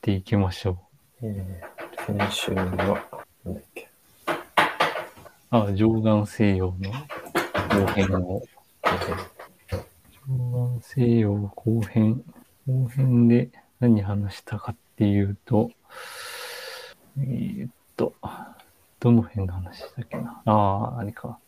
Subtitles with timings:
[0.00, 0.78] っていきましょ
[1.20, 1.26] う。
[1.26, 2.76] えー、先週は、なん
[3.54, 3.90] だっけ。
[5.50, 6.90] あ、上岸西洋の
[7.68, 8.42] 後編を。
[10.26, 12.24] 上岸西洋後編。
[12.66, 15.70] 後編で何話したかっていうと、
[17.18, 18.14] えーっと、
[19.00, 20.40] どの辺の話したっけな。
[20.46, 20.52] あ
[20.96, 21.38] あ、あれか。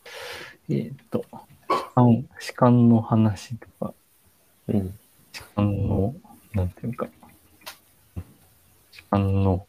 [0.69, 1.25] えーっと、
[1.71, 3.95] 士官、士官の話とか、
[4.69, 4.99] うん。
[5.33, 6.15] 士官の、
[6.53, 7.09] なんていうか、
[9.13, 9.67] 士官の、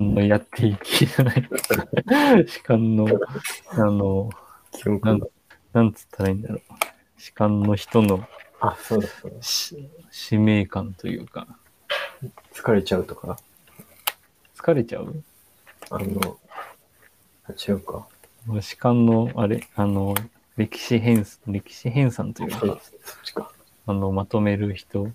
[0.00, 1.48] のやっていきじゃない。
[2.48, 3.06] 士官の、
[3.72, 4.30] あの、
[4.72, 5.20] 記憶がなん。
[5.74, 6.60] なんつったらいいんだろう。
[7.18, 8.26] 士官の人の
[8.60, 9.42] あ、そうだそうだ。
[9.42, 11.46] し使命感というか、
[12.54, 13.38] 疲れちゃうとか？
[14.56, 15.22] 疲れちゃう？
[15.90, 16.38] あの、
[17.46, 18.06] あ違うか。
[18.62, 20.14] 士官の、あれ、あの、
[20.56, 22.78] 歴史編、歴史編纂というか、そっ
[23.24, 23.52] ちか。
[23.86, 25.10] あの、まとめる人、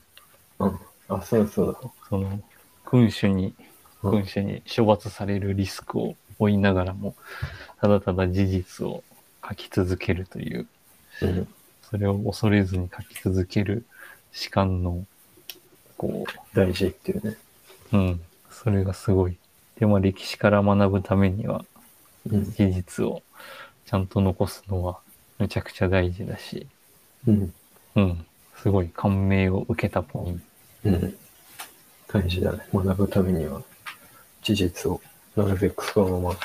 [0.60, 0.80] うん。
[1.10, 1.90] あ、そうだそうだ。
[2.08, 2.42] その、
[2.86, 3.54] 君主に、うん
[4.02, 7.16] 君主に処罰されるリスクを負いながらも、
[7.82, 9.04] ただただ事実を
[9.48, 10.68] 書き続けるという、
[11.22, 11.48] うん。
[11.82, 13.86] それを恐れずに書き続ける
[14.32, 15.06] 士官の、
[15.98, 17.38] こ大事っていうね。
[17.92, 19.36] う、うん、それがすごい。
[19.80, 21.66] でも歴史から学ぶためには、
[22.32, 22.46] うん。
[22.46, 23.22] 事実を
[23.86, 25.00] ちゃんと残すのは
[25.40, 26.68] めちゃくちゃ大事だし、
[27.28, 27.54] うん。
[27.96, 28.26] うん、
[28.62, 30.49] すごい感銘を受けたポイント。
[30.86, 31.18] うん。
[32.08, 32.60] 大事だね。
[32.74, 33.62] 学ぶためには、
[34.42, 35.02] 事実を
[35.36, 36.40] なるべくそのまま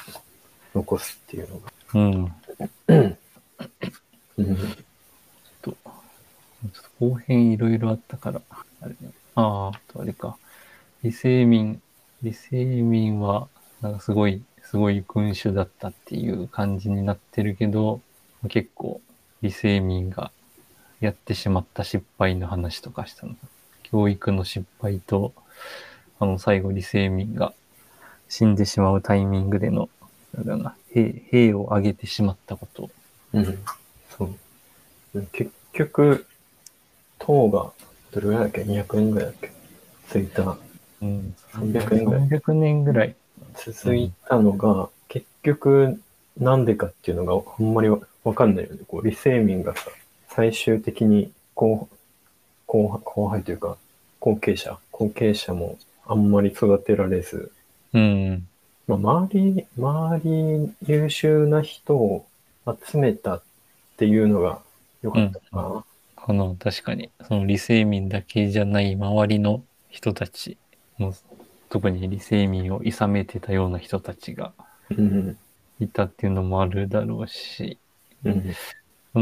[0.74, 1.72] 残すっていうのが。
[1.94, 2.34] うん。
[4.38, 4.56] うん。
[5.62, 8.40] と、ちょっと後編いろいろあったから、
[8.80, 9.12] あれね。
[9.36, 10.36] ああ、あとあれか。
[11.02, 11.80] 李世民、
[12.22, 13.48] 李世民は、
[13.80, 18.00] なんかすごい、すごい君主だったっていう感じになってるけど、
[18.48, 19.00] 結構、
[19.40, 20.30] 李世民が
[21.00, 23.36] やってしまった失敗の話とかしたの。
[23.94, 25.32] 教育の失敗と、
[26.18, 27.52] あの、最後李世民が
[28.28, 29.88] 死んでしまうタイミングでの、
[30.36, 32.90] なんだな、兵、兵を挙げてしまったこと。
[33.32, 33.58] うん。
[34.18, 34.24] そ
[35.14, 35.26] う。
[35.30, 36.26] 結局、
[37.20, 37.70] 唐が、
[38.10, 39.52] どれぐらいだっけ ?200 年ぐらいだっけ？
[40.08, 40.58] ついた、
[41.00, 43.14] うん、300年ぐらい300年ぐらい。
[43.54, 46.00] 続いたのが、結局、
[46.36, 48.80] なんでかっていうのがあんまりわわかんないよね。
[48.88, 49.82] こう、李世民がさ、
[50.30, 51.88] 最終的に後、
[52.66, 53.76] 後輩というか、
[54.24, 57.52] 後継者、後継者もあんまり育てられず、
[57.92, 58.48] うん。
[58.86, 62.24] まあ、周り、周り優秀な人を
[62.66, 63.42] 集めたっ
[63.98, 64.62] ていうのが
[65.02, 65.84] 良かったかな。
[66.16, 67.10] かな、確かに。
[67.28, 70.56] その李世民だけじゃない周りの人たち
[70.96, 71.12] も、
[71.68, 74.54] 特に李世民を諌めてたような人たちが
[74.88, 75.36] うん。
[75.80, 77.76] いたっていうのもあるだろうし、
[78.24, 78.56] うん。
[79.16, 79.20] う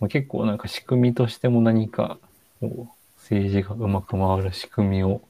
[0.00, 2.18] まあ結構なんか仕組みとしても何か、
[2.60, 5.22] こう政治がうまく回る仕組みを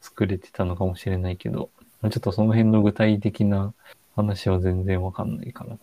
[0.00, 1.68] 作れてたのかもしれないけど、
[2.00, 3.74] まあちょっとその辺の具体的な
[4.14, 5.76] 話は全然わかんないからな。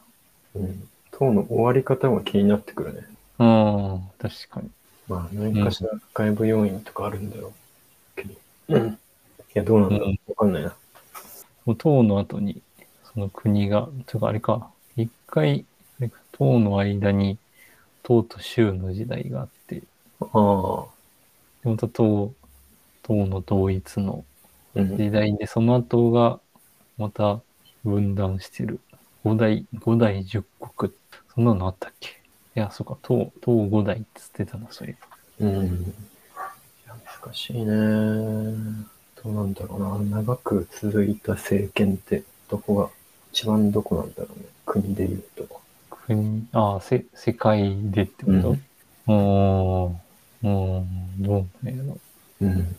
[0.56, 0.90] うん。
[1.12, 3.08] 党の終わり方が気になってくるね。
[3.38, 4.70] うん、確かに。
[5.08, 7.52] まあ、何かしら外部要因とかあるんだろう
[8.16, 8.34] けど。
[8.70, 8.88] うん。
[8.88, 8.98] い
[9.54, 10.76] や、どうなんだろううんわかんないな。
[11.66, 12.62] もう唐の後に、
[13.14, 15.66] その国が、とかあれか、一回、
[16.00, 17.38] あれか唐の間に、
[18.02, 19.84] 唐と州の時代があって、で
[20.22, 20.93] ああ。
[21.64, 22.34] また唐、
[23.04, 24.26] 唐の統一の
[24.76, 24.98] うん。
[24.98, 26.40] 時代で、その後が、
[26.98, 27.42] また
[27.84, 28.80] 分断してる。
[29.24, 30.92] 五代、五代十国。
[31.34, 32.10] そんなのあったっけ？
[32.56, 34.98] いや、そうか、唐、唐五代って言ってたな、そういえ
[35.40, 35.48] ば。
[35.48, 35.66] うん。
[35.66, 35.84] い
[36.88, 37.66] や、難しいね。
[37.66, 40.22] どうなんだろうな。
[40.22, 42.90] 長く続いた政権って、どこが、
[43.32, 44.46] 一番どこなんだろうね。
[44.66, 45.62] 国で言うと。
[45.90, 48.50] 国、ああ、せ、世界でってこと？
[48.50, 50.02] うーん、
[50.44, 51.48] うーん、どう。
[52.42, 52.76] うん。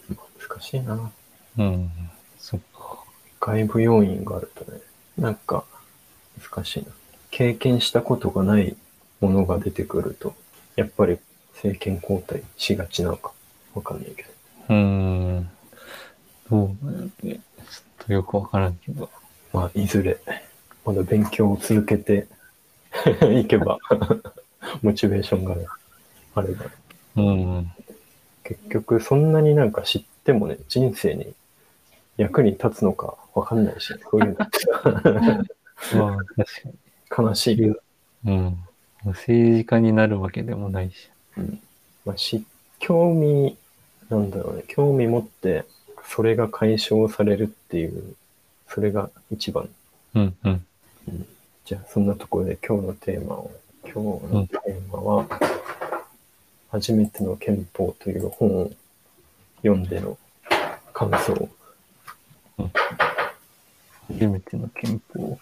[0.49, 1.11] 難しいな。
[1.59, 1.91] うん、
[2.39, 3.05] そっか。
[3.41, 4.81] 外部要因があるとね、
[5.19, 5.65] なんか、
[6.53, 6.89] 難しいな。
[7.31, 8.77] 経験したことがない
[9.21, 10.35] ものが出てくると、
[10.77, 11.19] やっぱり
[11.55, 13.33] 政権交代しがちなのか、
[13.75, 14.29] わかんないけど。
[14.69, 15.51] うーん。
[16.51, 17.11] どうなんね。
[17.23, 17.41] ちょっ
[18.07, 19.09] とよくわからんけど。
[19.53, 20.19] まあ、いずれ、
[20.85, 22.27] まだ勉強を続けて
[23.41, 23.79] いけば、
[24.83, 25.67] モチベーションがね、
[26.35, 26.67] あれば、
[27.17, 27.73] うん。
[28.45, 31.35] 結局そんなになんか知ってもね、人生に
[32.17, 34.37] 役に立つのかわかんないし、そういう
[35.97, 36.75] まあ、確かに。
[37.17, 37.73] の悲しい
[38.27, 38.59] うん。
[39.07, 41.11] 政治家になるわけでもないし。
[42.05, 42.45] まあ、し、
[42.79, 43.57] 興味、
[44.09, 45.65] なんだろうね、興味持って、
[46.07, 48.15] それが解消されるっていう、
[48.69, 49.69] それが一番。
[50.15, 50.67] うん、うん。
[51.65, 53.51] じゃあ、そんなところで今日のテーマを、
[53.85, 55.27] 今日のテーマは、
[56.75, 58.71] 初めての憲法という本を
[59.59, 60.19] 読んでの
[60.93, 61.49] 感想。
[64.09, 65.39] 初めての憲法。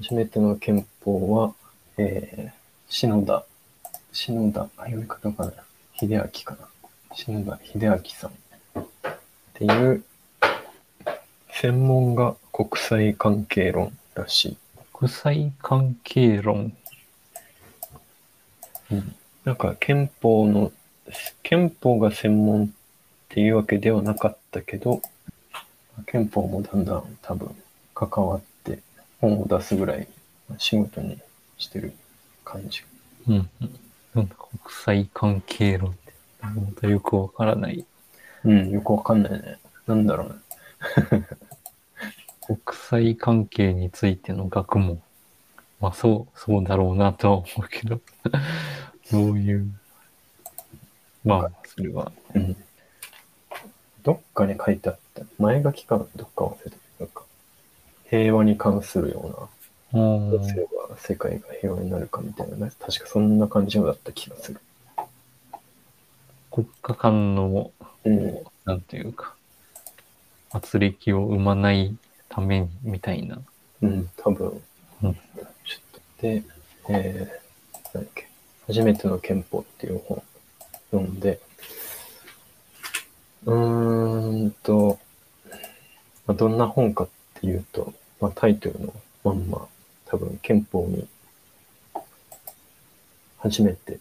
[0.00, 1.54] 初めての憲法は、
[1.98, 2.52] えー、
[2.88, 3.44] 篠田、
[4.12, 5.52] 篠田、あ、読み方かな。
[6.00, 6.68] 秀明かな。
[7.14, 8.30] 篠田秀明さん。
[8.80, 8.86] っ
[9.54, 10.02] ていう、
[11.52, 14.56] 専門が国際関係論らしい。
[14.92, 16.76] 国際関係論。
[18.90, 19.14] うん、
[19.44, 20.72] なんか憲法の、
[21.42, 22.68] 憲法が専門っ
[23.28, 25.00] ていうわけではなかったけど、
[26.06, 27.54] 憲法もだんだん多分
[27.94, 28.80] 関わって
[29.20, 30.08] 本を出すぐらい
[30.58, 31.18] 仕事に
[31.58, 31.94] してる
[32.44, 32.82] 感じ。
[33.28, 33.80] うんうん。
[34.14, 36.12] なんだ、国際関係論って。
[36.42, 36.50] ま
[36.80, 37.84] たよくわからない。
[38.44, 39.58] うん、よくわかんないね。
[39.86, 41.26] なんだろうね。
[42.46, 45.02] 国際関係についての学問。
[45.80, 48.00] まあそう、そうだろうなとは思うけど。
[49.10, 49.66] どういう。
[51.24, 52.12] まあ、それは。
[52.34, 52.56] うん。
[54.02, 55.22] どっかに書いてあった。
[55.38, 56.06] 前書きかな？
[56.16, 56.76] どっか忘れた。
[57.00, 57.24] なんか、
[58.08, 59.48] 平和に関するよ
[59.92, 62.72] うな、うんどうすれば世界が平和になるかみたいなね。
[62.80, 64.60] 確かそんな感じのだった気がする。
[66.50, 67.70] 国家間の、
[68.04, 68.38] うん。
[68.64, 69.34] なんていうか、
[70.52, 71.96] 圧力を生まない
[72.28, 73.38] ために、みたいな。
[73.82, 74.62] うん、多分。
[75.02, 75.42] うんちょっ
[75.92, 76.22] と。
[76.22, 76.42] で、
[76.88, 78.29] えー、なんだっけ。
[78.70, 80.22] 初めての憲法っていう本
[80.92, 81.40] 読んで、
[83.44, 85.00] うーんと、
[86.24, 87.08] まあ、どんな本かっ
[87.40, 88.94] ていうと、まあ、タイトルの
[89.24, 89.66] まんま、
[90.06, 91.08] 多分憲法に
[93.38, 93.98] 初めて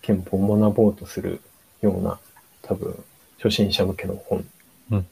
[0.00, 1.42] 憲法を学ぼうとする
[1.82, 2.18] ような、
[2.62, 2.98] 多分
[3.36, 4.46] 初心者向けの本。
[4.92, 5.06] うん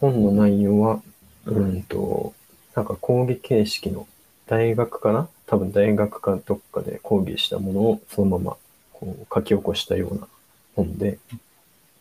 [0.00, 1.00] 本の内容は、
[1.46, 2.34] うんと、
[2.74, 4.06] なんか講義形式の
[4.46, 8.56] 大学かな多分大学かどっかで講義したものをそのまま
[8.94, 10.26] こう書き起こしたような
[10.74, 11.18] 本で、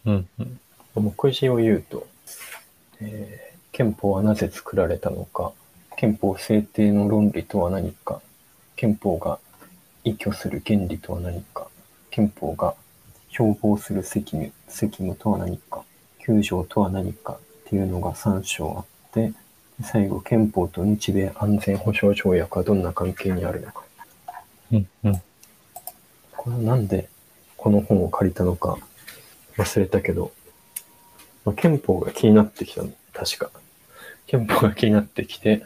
[0.05, 0.59] うんうん。
[0.95, 2.07] 目次を言うと、
[3.01, 5.53] えー憲法はなぜ作られたのか、
[5.97, 8.21] 憲法制定の論理とは何か、
[8.75, 9.39] 憲法が
[10.03, 11.67] 依拠する原理とは何か、
[12.09, 12.75] 憲法が
[13.29, 15.83] 標榜する責務責務とは何か、
[16.27, 17.39] 9条とは何かっ
[17.69, 19.31] ていうのが3章あって、
[19.83, 23.83] 最後、憲法と日米安全保障条約はどんな関係にあるのか。
[24.71, 25.21] うんうん。
[26.31, 27.09] これはなんで
[27.57, 28.77] この本を借りたのか
[29.57, 30.31] 忘れたけど、
[31.45, 33.51] まあ、憲法が気になってきたの、確か。
[34.27, 35.65] 憲法が気になってきて、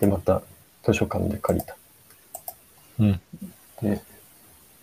[0.00, 0.42] で、また
[0.84, 1.76] 図書館で借りた。
[2.98, 3.20] うん。
[3.82, 4.02] で、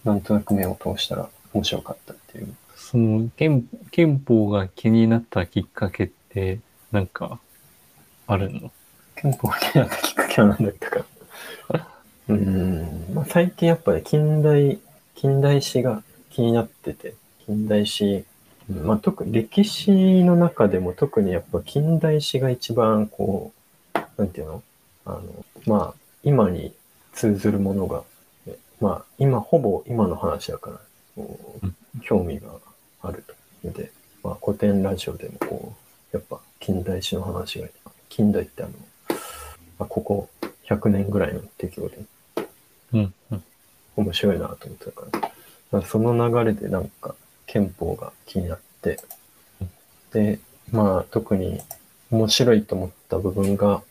[0.03, 2.55] なんとなく目を通したら面白かったっていう。
[2.75, 6.59] その憲、憲法が気になったきっかけって、
[6.91, 7.39] なんか、
[8.27, 8.71] あるの？
[9.15, 11.05] 憲法なったきっかけは何だったか。
[12.27, 14.79] うーん、まあ、最近やっぱり近代、
[15.15, 17.15] 近代史が気になってて、
[17.45, 18.25] 近代史、
[18.69, 18.85] うん。
[18.85, 23.53] まあ、特に歴史の中でも特にやっぱ近代史が一番こ
[23.95, 24.63] う、なんていうの？
[25.05, 26.73] あの、まあ、今に
[27.13, 28.03] 通ずるものが、
[28.45, 30.79] えまあ、今、ほぼ今の話だから、
[31.15, 32.49] こう興味が
[33.01, 33.23] ある
[33.63, 33.71] と。
[33.71, 33.91] で、
[34.21, 35.73] まあ、古典ラジオでもこ
[36.13, 37.67] う、やっぱ近代史の話が、
[38.09, 38.71] 近代ってあの、
[39.79, 40.29] まあ、ここ
[40.65, 41.97] 100年ぐらいの出来事で
[42.93, 43.43] うんうん。
[43.97, 45.31] 面白いなと思ってたから、
[45.71, 47.15] まあ、その流れでなんか
[47.45, 48.99] 憲法が気になって、
[50.13, 50.39] で、
[50.71, 51.61] まあ特に
[52.11, 53.81] 面白いと思った部分が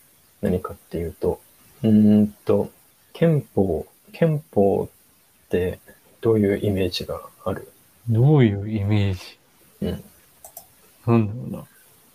[0.43, 1.41] 何かっていうと、
[1.83, 2.71] うーんと、
[3.13, 5.79] 憲法、憲法って
[6.21, 7.71] どういうイメージがある？
[8.09, 9.21] どういうイメージ？
[9.83, 10.05] うん。
[11.07, 11.65] なんだろうな。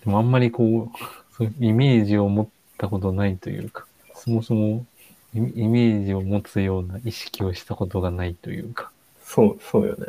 [0.05, 0.97] でもあんまりこう、
[1.45, 4.85] そイメージを持ったことないというか、そもそも
[5.33, 8.91] イイメージを持つような意識をしたことがないというか。
[9.23, 10.07] そう、そうよね。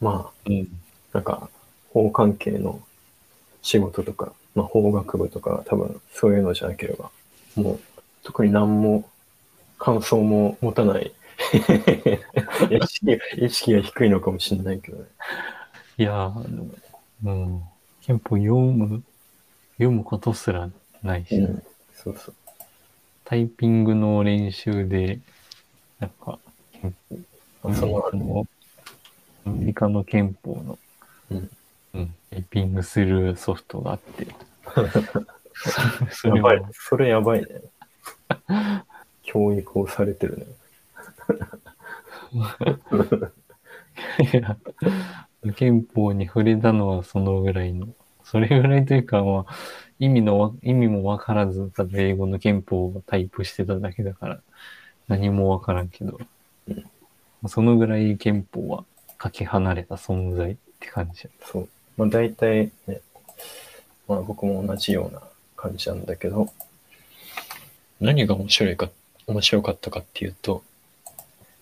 [0.00, 0.68] まあ、うん。
[1.12, 1.48] なんか、
[1.92, 2.82] 法関係の
[3.62, 7.10] 仕事とか、まあ、法学部とか、多分そういうのじゃなければ、
[7.54, 7.80] もう、
[8.22, 9.08] 特に何も
[9.78, 11.12] 感想も持たない。
[12.70, 15.04] 意識意識が低いのかもしれないけどね。
[15.98, 16.32] いや
[17.24, 17.62] うん。
[18.02, 19.02] 憲法読む、
[19.78, 20.70] 読むことすら
[21.02, 21.62] ないし、うん。
[21.94, 22.34] そうそう。
[23.24, 25.20] タイピングの練習で、
[25.98, 26.38] なんか、
[27.62, 28.46] その
[29.44, 30.78] アメリカの憲法の、
[31.30, 31.50] うん
[31.94, 34.28] うん、タイピングするソフトがあって、
[36.10, 36.70] それはやばい。
[36.72, 37.46] それやばいね。
[39.22, 40.46] 教育をされてるね。
[44.32, 44.56] いや
[45.54, 47.88] 憲法に触れたのはそのぐらいの、
[48.26, 49.54] それぐらいというか、まあ、
[49.98, 54.40] 意味のわ、意味もわからず、ただ英語の憲法をタイプしてただけだから、
[55.08, 56.20] 何もわからんけど、
[56.68, 56.84] うん
[57.48, 58.84] そのぐらい憲法は
[59.18, 61.28] かけ離れた存在って感じ。
[61.44, 61.68] そう。
[61.96, 63.00] まあ大体ね、
[64.08, 65.22] まあ僕も同じような
[65.56, 66.48] 感じなんだけど、
[68.00, 68.90] 何が面白いか、
[69.26, 70.62] 面白かったかっていうと、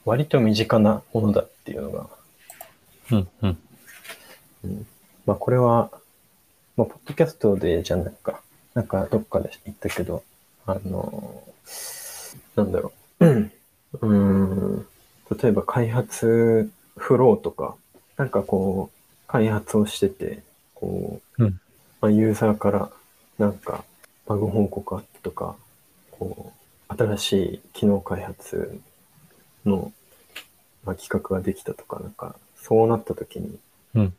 [0.05, 2.07] 割と身近なものだっていうのが、
[3.13, 3.59] うん、うん。
[4.65, 4.87] うん、
[5.27, 5.91] まあこれは、
[6.77, 8.41] まあ、ポッドキャストでじゃないか、
[8.75, 10.23] なんかどっかで言ったけど、
[10.67, 11.43] あの、
[12.57, 13.27] なんだろう。
[13.27, 14.87] うーん、
[15.41, 17.77] 例えば開発フローとか、
[18.17, 20.43] なんかこう、開発をしてて、
[20.75, 21.61] こう、うん
[22.01, 22.91] まあ、ユーザーから
[23.39, 23.85] なんか
[24.27, 25.57] バグ報告あったとか、
[26.11, 26.53] こ
[26.91, 28.81] う、新しい機能開発
[29.65, 29.93] の、
[30.85, 33.59] まあ、企画ができたとか、なんか、そうなった時に、
[33.95, 34.15] うん。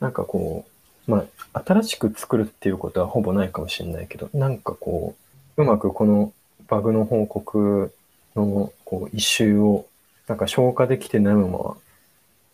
[0.00, 0.70] なんかこう、
[1.10, 5.16] まあ、新しく作るっていうことはほぼないかもしれないけど、なんかこ
[5.56, 6.32] う、うまくこの
[6.68, 7.92] バグの報告
[8.36, 9.86] のこう一周を、
[10.28, 11.76] なんか消化できてないまま、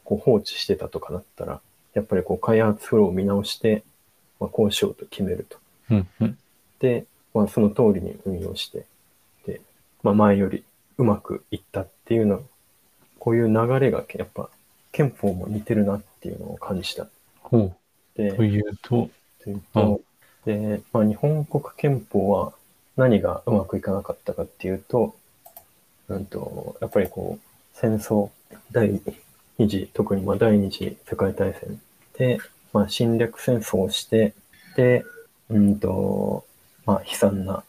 [0.05, 1.61] こう放置してたとかだったら、
[1.93, 3.85] やっぱりこう開発フローを見直して、
[4.41, 5.59] まあ、こうしようと決めると。
[5.91, 6.39] うん、うん。
[6.79, 8.87] で、まあ、その通りに運用して、
[9.47, 9.61] で、
[10.03, 10.65] まあ、前より
[10.97, 12.43] うまくいったっていうの、
[13.19, 14.49] こういう流れがやっぱ
[14.93, 17.07] 憲法も似てるなっていうのを感じた。
[17.43, 17.75] ほ
[18.17, 18.37] で、う。
[18.37, 19.11] というと、
[19.43, 20.01] というと、
[20.45, 22.53] で、まあ、日本国憲法は
[22.97, 25.15] 何がうまくいかなかったかっていうと、
[26.09, 28.31] うんと、やっぱりこう、戦争、
[28.73, 29.01] 第
[29.59, 31.81] 二次、特にまあ第二次世界大戦
[32.19, 32.39] で、
[32.73, 34.35] まあ、侵略戦争をして、
[34.77, 35.05] で、
[35.51, 36.45] うんと、
[36.85, 37.65] まあ、悲惨な、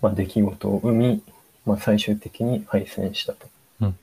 [0.00, 1.22] まあ、出来事を生み、
[1.66, 3.48] まあ、最終的に敗戦したと。
[3.80, 3.98] うん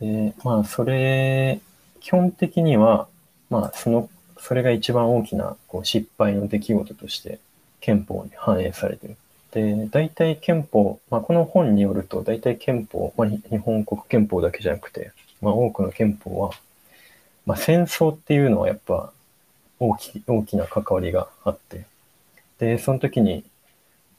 [0.00, 1.60] で、まあ、それ、
[2.00, 3.08] 基本的には、
[3.50, 7.38] まあ、その、それが一番大きなこう失敗の出来事として
[7.80, 9.16] 憲法に反映されてる。
[9.52, 16.50] で、大体憲法、まあ、この本によると、大体憲法、まあ、日本国憲法だけじゃなくて、まあ、多くの憲法は、
[17.46, 19.12] まあ、戦争っていうのはやっぱ
[19.78, 21.86] 大き大きな関わりがあって、
[22.58, 23.44] で、その時に、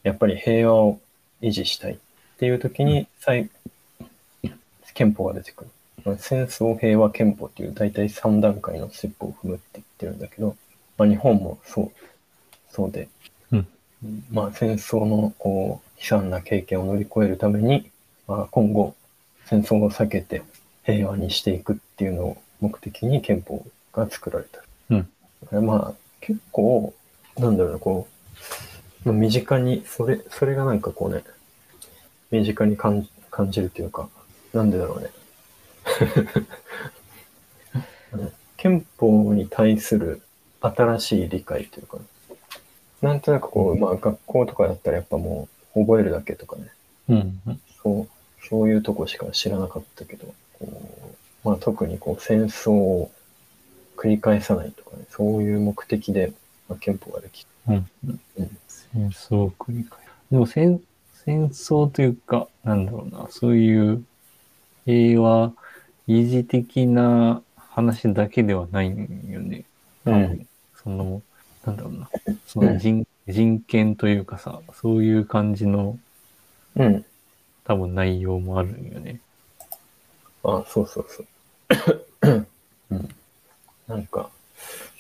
[0.04, 1.00] やっぱり平和を
[1.42, 1.98] 維持したいっ
[2.38, 3.50] ていう時に、最
[4.94, 5.70] 憲法が出てくる。
[6.08, 10.56] まあ戦争平和憲法っていう大体3段階のステップを踏むって言ってるんだけど、
[10.98, 11.92] まあ、日本もそう、
[12.72, 13.10] そうで、
[13.52, 13.68] うん
[14.32, 17.92] まあ戦争のこう悲惨な経験を乗り越えるために、
[18.28, 18.96] まあ、今後
[19.46, 20.44] 戦争を避けて
[20.84, 24.62] 平和にしていくっていうのを目的に憲法が作られた。
[24.90, 24.96] う
[25.62, 26.94] んまあ結構、
[27.38, 28.08] なんだろうな、こ
[29.06, 31.24] う、まあ、身近に、それ、それがなんかこうね、
[32.32, 34.10] 身近に感じ感じるというか、
[34.54, 35.10] なんでだろうね。
[38.58, 40.22] 憲法に対する
[40.62, 41.98] 新しい理解というか、
[43.02, 46.72] なんとなくこう、まあ学校とかだったらやっぱもう覚えるだけとかね、
[47.10, 47.62] うん、うん。
[47.84, 48.08] そう、
[48.48, 51.14] そういうとこしか知らなかったけど、こ
[51.46, 53.12] うまあ特にこう戦争を
[53.96, 56.34] 繰り返さないとかね、そういう目的で、
[56.68, 57.90] まあ、憲法ができうん。
[58.08, 58.20] うん
[58.94, 60.06] 戦争を繰り返す。
[60.32, 60.82] でも戦、
[61.26, 64.04] 戦争というか、なんだろうな、そういう
[64.86, 65.52] 平和
[66.08, 69.66] 維持的な話だけではないんよね。
[70.06, 70.48] うん
[70.84, 71.22] その、
[71.66, 72.10] なんだろうな、
[72.46, 76.00] その人,、人権というかさ、そういう感じの
[76.76, 77.06] うん。
[77.64, 79.20] 多分内容もあるんよね。
[80.44, 82.48] あ、そうそうそう。
[82.92, 83.10] うん。
[83.88, 84.30] なんか、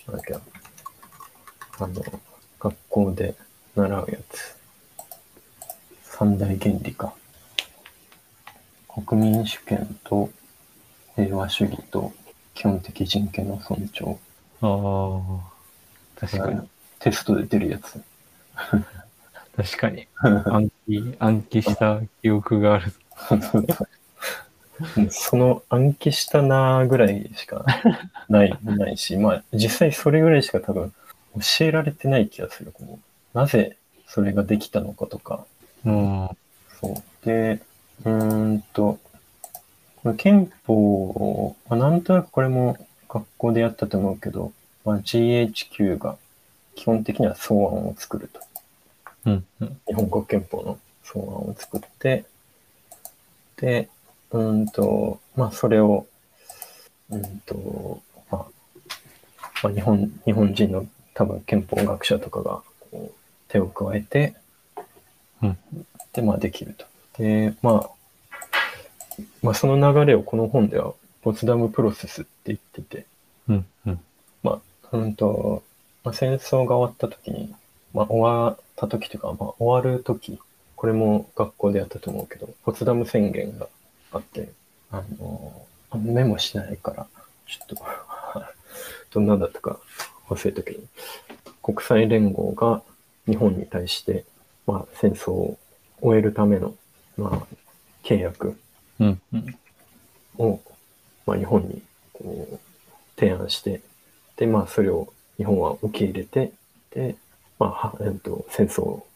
[0.08, 0.42] なんだっけな
[1.80, 2.04] あの、
[2.60, 3.36] 学校で
[3.76, 4.58] 習うやつ。
[6.04, 7.14] 三大原理か。
[8.88, 10.30] 国民主権と
[11.18, 12.14] 平和主義と
[12.54, 14.20] 基本的人権の尊重。
[14.62, 15.42] あ
[16.22, 16.62] あ、確かに。
[17.00, 18.02] テストで出るやつ。
[19.56, 20.08] 確かに。
[20.22, 22.94] 暗記、暗記した記憶がある。
[25.10, 27.66] その暗記したなーぐらいしか
[28.30, 30.94] ない、 ないし、まあ実際それぐらいしか多分
[31.60, 32.72] 教えられてない気がする。
[32.72, 33.00] こ
[33.34, 35.46] うなぜそれができたのかとか。
[35.84, 36.30] うん。
[36.80, 37.26] そう。
[37.26, 37.60] で、
[38.06, 39.00] うーんと、
[40.04, 42.77] これ憲法、まあ、なんとなくこれも
[43.10, 44.54] 学校でやったと思うけど、
[44.86, 46.18] まあ、GHQ が
[46.75, 48.39] 基本的には草案を作ると。
[49.25, 49.46] うん。
[49.62, 49.80] うん。
[49.88, 52.25] 日本国憲法の草案を作って、
[53.58, 53.89] で、
[54.32, 56.06] うーんと、まあ、それを、
[57.10, 58.01] うーんと、
[58.32, 58.46] まあ、
[59.63, 62.62] まあ、日本、日本人の多分憲法学者とかが
[62.92, 63.12] こう
[63.48, 64.36] 手を加えて、
[65.42, 65.58] うん
[66.13, 66.86] で、まあ、できると。
[67.18, 67.89] で、まあ、
[69.42, 73.06] まあ、その流れをこの本では、ポツダムプロセスって言ってて、
[73.50, 73.66] うん。
[73.86, 74.00] うん。
[74.44, 75.64] まあ、うんと、
[76.04, 77.54] まあ、戦争が終わった時に、
[77.94, 80.40] まあ、終わった時というか、まあ、終わる時、
[80.76, 83.68] これも学校でやったと思うけど、ポツダム宣言が
[84.12, 84.50] あって、
[84.92, 87.08] あの、あメモしないから、
[87.48, 87.76] ちょっと、
[89.12, 89.80] どんなんだったか
[90.30, 90.82] 忘れたけど、
[91.64, 92.84] 国際連合が、
[93.26, 94.24] 日本に対して、
[94.66, 95.58] まあ、戦争を
[96.02, 96.76] 終えるための、
[97.18, 97.56] まあ、
[98.04, 98.58] 契約
[99.00, 99.22] うん。
[99.34, 99.58] うん。
[100.38, 100.62] を、
[101.25, 101.82] まあ、日本に
[102.13, 102.60] こう
[103.20, 103.82] 提案して、
[104.38, 106.51] で、まあ、それを日本は受け入れて、
[106.92, 107.16] で、
[107.60, 109.08] まあ、はえっと、戦争を、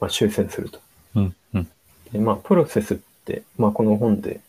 [0.00, 0.80] まあ、終戦すると。
[1.14, 1.34] うん。
[1.54, 1.68] うん。
[2.12, 4.40] で、まあ、プロセスって、まあ、この本で、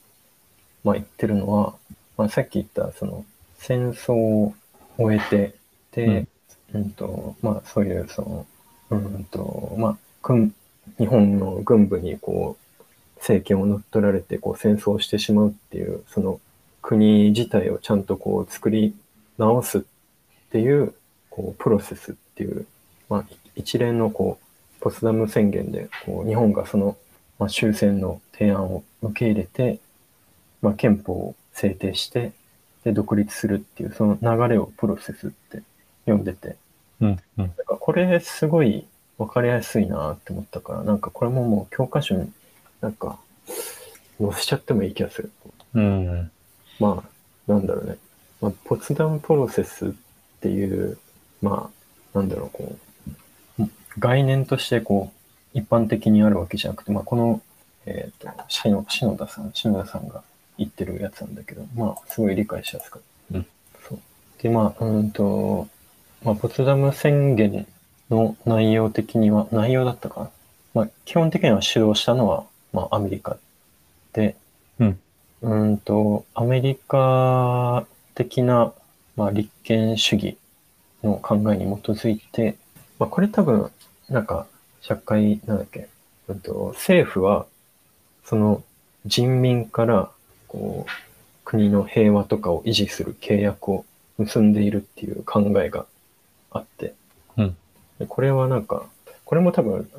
[0.83, 1.73] まあ、言ってるのは、
[2.17, 3.25] まあ、さっき言った、その、
[3.57, 4.53] 戦争を
[4.97, 5.55] 終えて、
[5.91, 6.27] で、
[6.73, 8.45] うん、と、まあ、そういう、その、
[8.91, 10.53] うんと、まあ、軍、
[10.97, 12.62] 日本の軍部に、こう、
[13.23, 16.41] 政権を乗っ取られて、こう、戦争をしてしまうっていう、その、
[16.81, 18.93] 国自体をちゃんとこう、作り
[19.37, 19.81] 直すっ
[20.51, 20.93] ていう、
[21.29, 22.67] こう、プロセスっていう、
[23.09, 23.25] まあ、
[23.55, 26.97] 一連の、こう、ポツダム宣言で、こう、日本がその、
[27.39, 29.79] まあ、終戦の提案を受け入れて、
[30.61, 32.33] まあ、憲法を制定して、
[32.83, 35.63] で、独立するっていう、その流れをプロセスって
[36.05, 36.57] 読んでて、
[36.99, 37.09] うん。
[37.09, 37.17] うん。
[37.37, 38.85] なんかこれすごい
[39.17, 42.29] 分かりやすいなって思ったから、なんかこれももう教科書に
[42.83, 43.17] なんか
[44.19, 45.31] 載せちゃってもいい気がする。
[45.73, 46.31] うん。
[46.79, 47.03] ま
[47.47, 47.97] あ、なんだろうね。
[48.41, 49.91] まあ、ポツダムプロセスっ
[50.41, 50.97] ていう、
[51.41, 51.71] ま
[52.13, 52.75] あ、なんだろう、こ
[53.59, 53.63] う、
[53.97, 55.13] 概念としてこ
[55.55, 57.41] う、一般的にあるわけじゃなくて、まあ、この、
[57.85, 60.21] えっ、と、篠篠田さん、篠田さんが
[60.57, 63.37] 言ってるやつなんだけど、まあ、すごい理解しやすかった。
[63.37, 63.45] うん
[63.87, 63.99] そう。
[64.41, 65.69] で、まあ、うーんと、
[66.21, 67.65] まあ、ポツダム宣言
[68.09, 70.29] の内容的には、内容だったかな。
[70.73, 73.37] まあ、基本的には主導したのは、まあ、アメリカ
[74.11, 74.35] で、
[74.79, 74.99] うん。
[75.41, 78.73] うーんと、アメリカ的な、
[79.15, 80.37] まあ、立憲主義
[81.03, 82.55] の考えに基づいて、
[82.99, 83.71] まあ、これ多分、
[84.09, 84.47] なんか、
[84.81, 85.87] 社会、なんだっけ、
[86.27, 87.45] うんと、政府は、
[88.25, 88.63] その
[89.05, 90.09] 人民から、
[90.47, 90.91] こう、
[91.45, 93.85] 国の平和とかを維持する契約を
[94.17, 95.85] 結んでいるっていう考えが
[96.51, 96.93] あって、
[97.37, 97.57] うん。
[97.99, 98.85] でこれはなんか、
[99.25, 99.89] これも多分、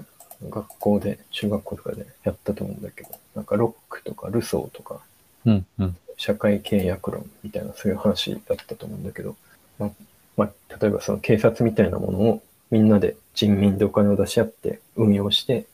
[0.51, 5.00] 学校で、中学校とかでやったと思うんだけど、なんかロックとかルソーとか、
[5.47, 5.67] うん。
[5.78, 5.97] うん。
[6.17, 9.37] 社会契約論みたいなそういう話だったと思うんだけど、
[9.78, 9.91] まあ、
[10.37, 15.67] まあ、例えばその警察みたいなものをみんなで人民でお金を出し合って運用して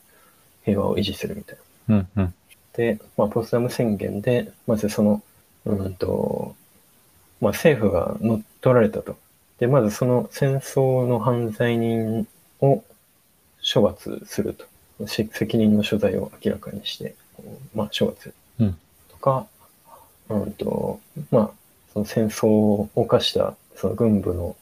[0.63, 1.57] 平和を維持するみたい
[1.87, 1.95] な。
[1.95, 2.07] うん。
[2.15, 2.33] うん。
[2.73, 5.21] で、まあ、ポツダム宣言で、まずその、
[5.65, 6.55] うんと、
[7.39, 9.17] まあ、政府が乗っ取られたと。
[9.59, 12.27] で、まずその戦争の犯罪人
[12.61, 12.83] を
[13.61, 14.65] 処罰すると。
[15.07, 17.15] し責任の所在を明らかにして、
[17.73, 18.77] まあ、処罰うん。
[19.09, 19.47] とか、
[20.29, 20.99] うんと、
[21.31, 21.51] まあ、
[21.93, 24.55] その戦争を犯したその軍部の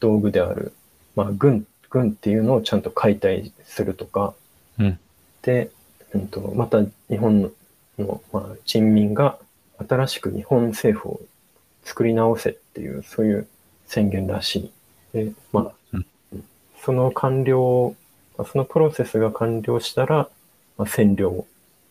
[0.00, 0.72] 道具である、
[1.16, 4.34] まあ、軍、軍っていうのをちゃんと解体するとか、
[4.78, 4.98] うん。
[5.42, 5.70] で、
[6.12, 7.50] うんと、また日本
[7.98, 9.38] の、まあ、人民が
[9.88, 11.20] 新しく日本政府を
[11.84, 13.48] 作り直せっていう、そういう
[13.86, 14.72] 宣言らしい。
[15.12, 16.06] で、まあ、うん
[16.82, 17.94] その完了、
[18.40, 20.30] まあそのプロセスが完了したら、
[20.78, 21.44] まあ、占領、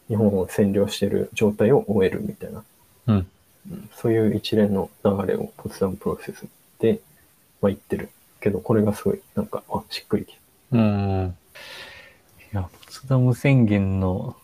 [0.08, 2.64] 日本を占領している状態を終えるみたいな、
[3.08, 3.28] うん。
[3.72, 6.48] うんそういう一連の流れをポツダムプロセス
[6.80, 7.02] で、
[7.62, 8.10] まあ、言ってる。
[8.42, 10.40] けど、これがすごい、なんか、あ、しっくりきた。
[10.72, 11.36] うん。
[12.52, 14.36] いや、ポツダム宣言の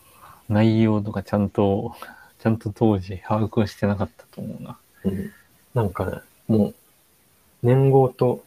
[0.48, 1.96] 内容とかちゃんと、
[2.38, 4.78] ちゃんと当時把握してなかったと思うな。
[5.04, 5.32] うん
[5.74, 6.12] なんかね、
[6.46, 6.74] もう、
[7.62, 8.44] 年号と、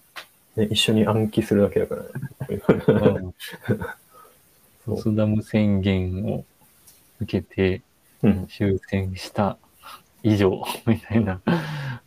[0.60, 3.34] ね、一緒に暗記するだけだからね。
[4.86, 6.46] ポツダム宣言を
[7.22, 7.82] 受けて
[8.22, 8.48] うん。
[8.48, 9.58] 終戦した
[10.24, 11.42] 以上みたいな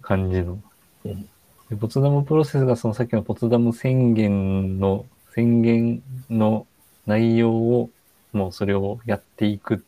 [0.00, 0.58] 感じの。
[1.04, 1.28] うん
[1.70, 6.66] でポツダムプロセスがそのさっきのポツダム宣言の宣言の
[7.06, 7.88] 内容を
[8.34, 9.78] もうそれをやっていくっ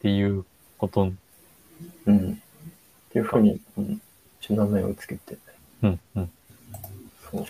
[0.00, 0.46] ていう
[0.78, 1.12] こと。
[2.06, 2.32] うん。
[2.32, 2.34] っ
[3.10, 4.00] ていうふうに、うん、
[4.48, 5.36] 名前をつけて、
[5.82, 6.30] うんうん
[7.30, 7.44] そう。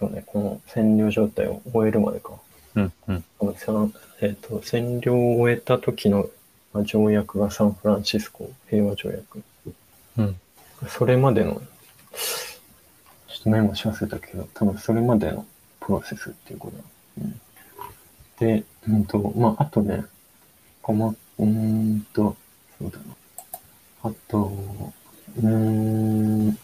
[0.00, 2.32] うん、そうね、この占領状態を終えるまでか。
[2.74, 3.24] うんうん
[4.20, 6.28] えっ、と、占領を終えた時の
[6.72, 9.42] まあ条約がサンフランシスコ平和条約。
[10.18, 10.36] うん
[10.86, 11.60] それまでの、ちょ
[13.40, 15.44] っとメモし忘れたけど、多分それまでの
[15.80, 16.82] プロセスっていうことだ。
[17.22, 17.40] うん、
[18.38, 20.04] で、うんと、まあ、あとね、
[20.80, 22.36] この、うーんと、
[22.78, 23.04] そうだな。
[24.04, 24.52] あと、
[25.36, 26.58] うーん、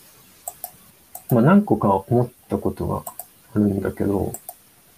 [1.31, 3.03] まあ、何個か思ったことが
[3.55, 4.35] あるんだけど、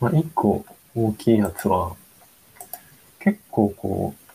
[0.00, 0.64] まあ、一個
[0.94, 1.94] 大きいやつは、
[3.20, 4.26] 結構こう、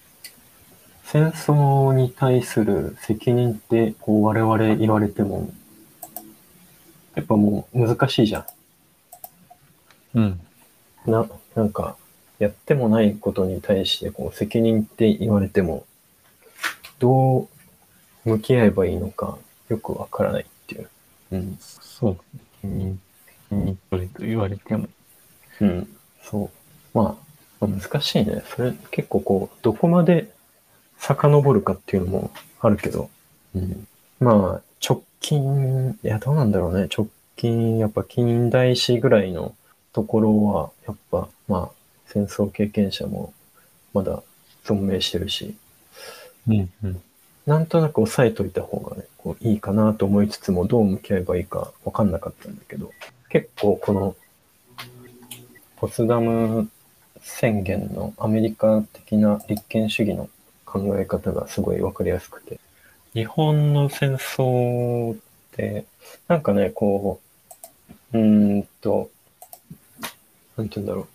[1.04, 5.52] 戦争に対する責任ってこう我々言われても、
[7.16, 8.46] やっぱもう難しいじゃ
[10.14, 10.40] うんん。
[11.06, 11.98] な、なんか、
[12.40, 15.86] やってもないことに対してこう責任って言われても、
[17.00, 17.50] ど
[18.26, 19.38] う向き合えばいいのか
[19.70, 20.90] よくわからないっていう。
[21.32, 21.58] うん。
[21.60, 22.18] そ
[22.64, 22.68] う。
[22.68, 22.98] に、
[23.56, 24.88] に、それと言われても。
[25.60, 25.88] うん、
[26.24, 26.98] そう。
[26.98, 27.18] ま
[27.62, 28.44] あ、まあ難しいね。
[28.56, 30.34] それ結構こう、どこまで
[30.98, 33.10] 遡るかっていうのもあるけど、
[33.56, 33.88] うん、
[34.20, 36.88] まあ、直近、いや、どうなんだろうね。
[36.96, 39.56] 直近、やっぱ近代史ぐらいの
[39.94, 43.34] ところは、やっぱ、まあ、戦争経験者も
[43.94, 44.22] まだ
[44.64, 45.56] 存命してるし、
[46.48, 47.02] うんうん。
[47.46, 52.92] なんとなく押さえといた方がね、こういいかなと思いつつも、どう向き合えばいいか分かんなかったんだけど、
[53.32, 54.16] 結構この、
[55.78, 56.70] ポツダム
[57.22, 60.30] 宣言のアメリカ的な立憲主義の
[60.66, 62.60] 考え方がすごい分かりやすくて、
[63.14, 65.18] 日本の戦争っ
[65.52, 65.86] て、
[66.28, 67.22] なんかね、こ
[68.12, 69.10] う、うーんと、
[70.58, 71.08] なんて言うんだろ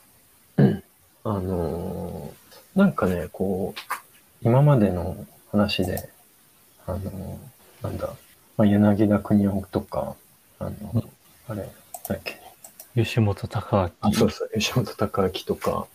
[0.57, 0.83] う。
[1.25, 2.47] あのー
[2.79, 3.81] なんかね、こう、
[4.43, 6.11] 今までの話で、
[6.87, 7.39] あの、
[7.83, 8.15] なんだ、
[8.57, 10.15] まあ、柳田国夫とか、
[10.59, 11.03] あの、うん
[11.49, 11.69] あれ、
[12.09, 12.39] だっけ、
[12.95, 14.13] 吉本隆あ、明。
[14.13, 15.87] そうそう、吉本隆明とか、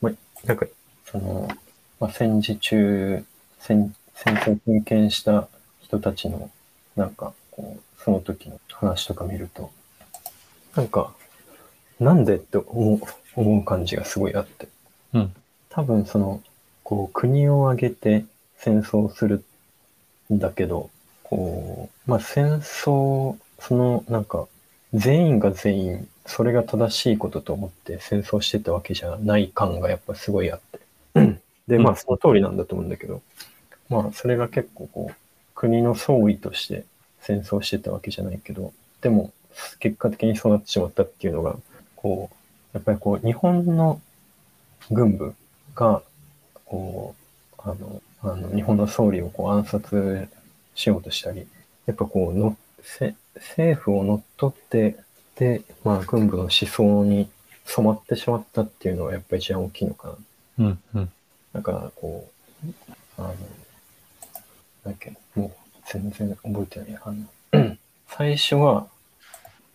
[0.00, 0.66] まあ、なんか、
[1.06, 1.48] その、
[1.98, 3.24] まあ、戦時中、
[3.58, 5.48] 戦戦争を経験した
[5.80, 6.50] 人たちの、
[6.94, 9.70] なんか、こう、その時の話とか見ると、
[10.76, 11.14] なんか、
[11.98, 13.00] なんでって思う
[13.34, 14.68] 思う感じがすごいあって。
[15.14, 15.34] うん。
[15.70, 16.42] 多分その、
[16.82, 18.24] こう、国を挙げて
[18.58, 19.42] 戦争をする
[20.32, 20.90] んだけど、
[21.22, 24.48] こう、まあ戦争、その、なんか、
[24.94, 30.60] 全員が全員、それが正しいことと思って戦争してたわけじゃない感がやっぱすごいあっ
[31.14, 31.40] て。
[31.68, 33.22] で、まあその通りなんだと思うんだけど、
[33.88, 35.14] まあそれが結構こう、
[35.54, 36.84] 国の総意として
[37.20, 39.32] 戦争してたわけじゃないけど、でも
[39.78, 41.56] 結果的にそうなってしまったっていうのが、
[41.96, 44.00] こう、やっぱりこう、日本の
[44.90, 45.34] 軍部
[45.74, 46.02] が、
[46.64, 47.14] こ
[47.58, 50.28] う、あの、あの日本の総理をこう暗殺
[50.74, 51.46] しようとしたり、
[51.86, 54.96] やっぱこうのせ、政府を乗っ取って、
[55.36, 57.30] で、まあ、軍部の思想に
[57.64, 60.66] 染まってしまったっていうのがやっぱり一番大きいのかな。
[60.66, 61.12] うんうん。
[61.52, 62.30] だから、こ
[62.64, 62.70] う、
[63.16, 63.36] あの、なん
[64.84, 65.52] だっけ、もう
[65.86, 67.00] 全然覚えてない。
[67.02, 67.76] あの、
[68.08, 68.86] 最初は、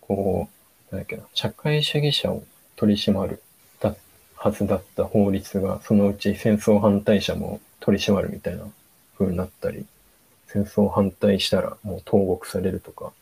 [0.00, 0.48] こ
[0.90, 2.44] う、なんだっけな、社会主義者を
[2.76, 3.42] 取り締まる
[3.80, 3.94] だ
[4.36, 8.64] はずだった法律が、そのうち戦争反対者も取り締まるみたいな
[9.18, 9.86] 風になったり、
[10.46, 13.12] 戦争を反対したらもう投獄されるとか、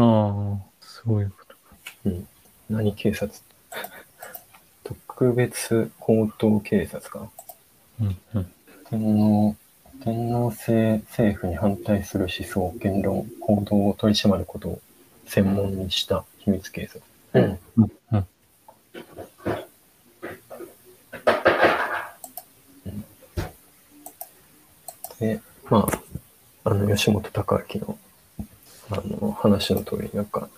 [0.00, 1.60] ああ、そういうことか。
[2.04, 2.28] うん、
[2.70, 3.30] 何警察？
[4.84, 7.28] 特別高等警察か？
[7.98, 8.52] なうんうん。
[8.88, 9.56] 天皇、
[10.04, 14.80] 天皇制政府に反対する思想、言論、行動を取り締まることを
[15.26, 17.02] 専門にした秘密警察。
[17.34, 17.58] うん。
[17.76, 18.26] うんうん。
[25.18, 25.86] で、ま
[26.64, 27.98] あ、あの、吉本隆明の、
[28.90, 30.48] あの、話の通り、なんか、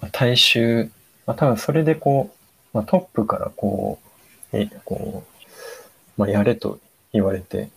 [0.00, 0.90] まあ大衆、
[1.26, 3.98] まあ、多分それでこう、まあ、トップからこ
[4.52, 6.78] う、え、こう、まあ、やれと
[7.12, 7.68] 言われて、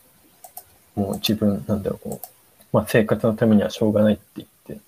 [0.96, 2.28] もう自分、なんだろう、こう、
[2.72, 4.80] まあ、生活のためにはしょうがないって言って、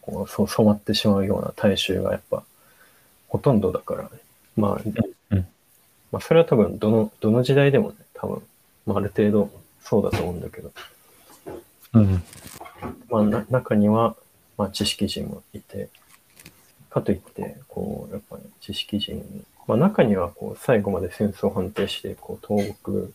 [0.00, 2.42] こう、そう染まってしまうような大衆がやっぱ、
[3.28, 4.08] ほとんどだからね。
[4.56, 4.80] まあ、
[5.30, 5.46] うん
[6.10, 8.42] まあ、それは多分、どの、どの時代でもね、多分、
[8.86, 10.70] まあ、ある程度、そうだと思うんだけど、
[11.94, 12.22] うん。
[13.08, 14.16] まあ、な中には、
[14.56, 15.88] まあ、知識人もいて、
[16.90, 23.14] かといって、こう、やっぱね、知識人、まあ、中には、こう、最後まで戦争を反対して、こう、投獄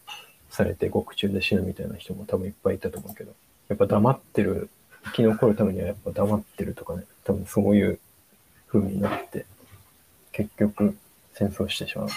[0.50, 3.34] されて獄中で死ぬみたいな人も多分いっぱいいたと思うけど、
[3.70, 4.70] やっぱ黙ってる、
[5.06, 8.00] 生き残るためにはやっぱ黙ってるとかね、多分そういう
[8.68, 9.46] 風になって、
[10.32, 10.98] 結局、
[11.34, 12.08] 戦争してしまう。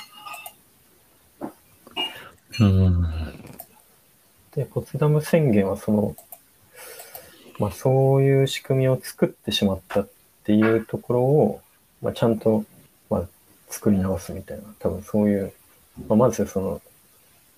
[2.61, 3.05] うん。
[4.55, 6.17] で、ポツダム宣言はその、
[7.61, 10.09] まあそういう仕組みを作ってしまったっ
[10.45, 11.61] ていうところを、
[12.01, 12.65] まあちゃんと、
[13.11, 13.25] まあ
[13.69, 15.53] 作り直すみたいな、多分そういう、
[16.09, 16.81] まあまずその、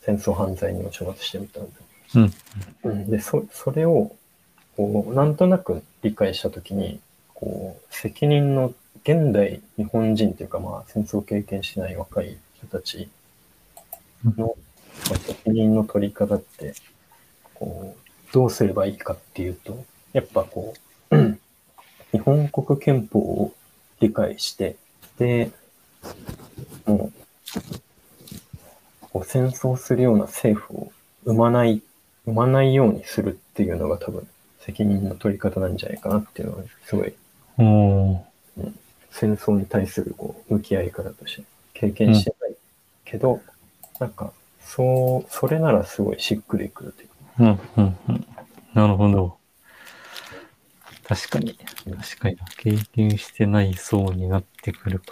[0.01, 1.71] 戦争犯罪にも処罰してみたんだ。
[2.17, 2.33] うん。
[2.83, 4.11] うん、で、そ、それを、
[4.77, 7.01] こう、なんとなく理解したときに、
[7.35, 13.09] こう、責任の、現代日本人っていうか、まあ戦争を経験しない若い人たち
[14.37, 14.57] の、
[15.09, 16.75] まあ責任の取り方って、
[17.55, 20.75] こう、どうすればいいかっていうと、やっぱこ
[21.11, 21.16] う、
[22.12, 23.55] 日本国憲法を
[24.01, 24.77] 理解して、
[25.18, 25.51] で、
[26.87, 27.12] も
[27.57, 27.61] う、
[29.01, 30.92] こう戦争するような政府を
[31.25, 31.83] 生まない、
[32.25, 34.27] 生まないようにするっていうのが多分
[34.61, 37.14] 責任の取り方なんじゃないかなっていうのは、すごい
[37.59, 38.33] おー
[39.11, 41.42] 戦争に対するこう向き合い方として
[41.75, 42.55] 経験してない
[43.05, 43.40] けど、
[43.98, 47.14] なんか、そう、それならすごいしっくりくるというか。
[47.38, 48.27] うんうんうん。
[48.75, 49.37] なるほど。
[51.14, 51.59] 確かに。
[52.01, 52.38] 確かに。
[52.57, 55.07] 経験してない層になってくるか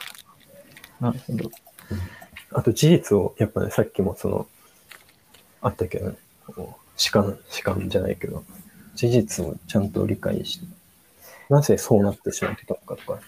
[1.01, 1.09] ら。
[1.09, 1.51] なるほど。
[2.53, 4.47] あと事実を、やっぱね、さっきもその、
[5.61, 6.17] あったけどね、
[6.97, 8.45] 主観、主観じゃないけど、
[8.95, 10.67] 事実をちゃんと理解して、
[11.51, 13.21] なぜそうなってしまったのかとか、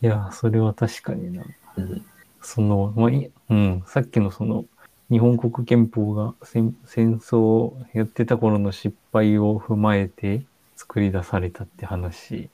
[0.00, 1.44] いや、それは確かにな。
[1.76, 2.04] うん、
[2.42, 4.64] その、まあ、いうん、さっきのその、
[5.10, 10.42] 日本国憲法が戦戦争をやってた頃の失敗を踏まえて
[10.78, 12.48] 作り出されたって話。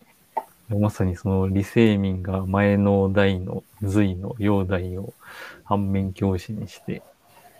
[0.70, 5.12] まさにその李世民が前の代の隋の煬帝を
[5.62, 7.02] 反面教師にして、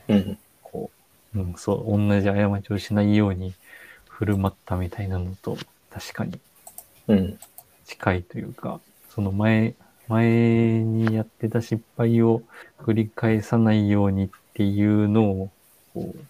[0.09, 0.91] うん、こ
[1.35, 3.53] う、うん、そう、同じ過ちをしないように
[4.09, 5.59] 振る舞ったみたいなのと、
[5.91, 6.41] 確かに
[7.09, 7.39] うん、
[7.85, 9.75] 近いというか、その前、
[10.09, 10.27] 前
[10.83, 12.43] にやってた失敗を
[12.81, 15.51] 繰り返さないようにっていうのを、
[15.93, 16.25] こう、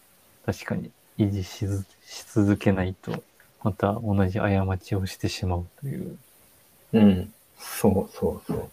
[0.45, 1.65] 確かに維持し
[2.33, 3.23] 続けないと、
[3.65, 6.17] また同じ過ちをしてしまうという。
[6.93, 8.69] うん、そうそうそう。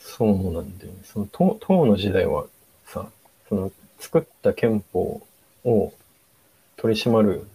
[0.00, 0.98] そうなんだよね。
[1.04, 2.46] その唐唐の時代は
[2.86, 3.06] さ、
[3.46, 5.20] その作った憲法
[5.64, 5.92] を
[6.76, 7.46] 取り締まる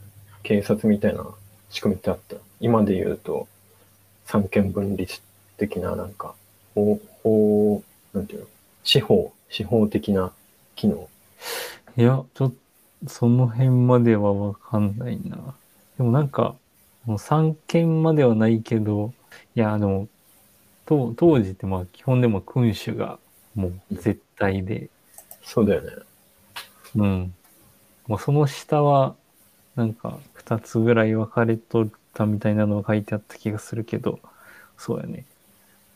[0.43, 1.25] 警察みたいな
[1.71, 2.35] 仕組みってあった？
[2.59, 3.47] 今で言うと、
[4.25, 5.19] 三権分立
[5.57, 6.35] 的ななんか、
[6.75, 8.47] 法、法、なんていうの、
[8.83, 10.31] 司法、司法的な
[10.75, 11.09] 機能？
[11.97, 12.53] いや、ちょっ
[13.03, 15.55] と、その辺まではわかんないな。
[15.97, 16.55] でもなんか、
[17.05, 19.13] もう三権まではないけど、
[19.55, 20.07] いや、でも、
[20.85, 23.17] 当当時ってまあ基本でも君主が
[23.55, 24.89] もう絶対で、
[25.43, 25.89] そうだよね。
[26.95, 27.33] うん。
[28.07, 29.15] もうその下は、
[29.75, 34.19] なんか二つぐらい分かれとったみたいなのが書いてあった気がするけど、
[34.77, 35.25] そうやね。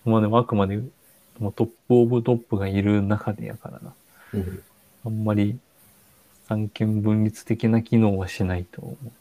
[0.05, 0.77] まあでもあくまで
[1.39, 3.93] もうトップオブトップがいる中でやからな。
[4.33, 4.63] うん。
[5.05, 5.59] あんまり
[6.47, 9.11] 三権分立的な機能はしないと思う。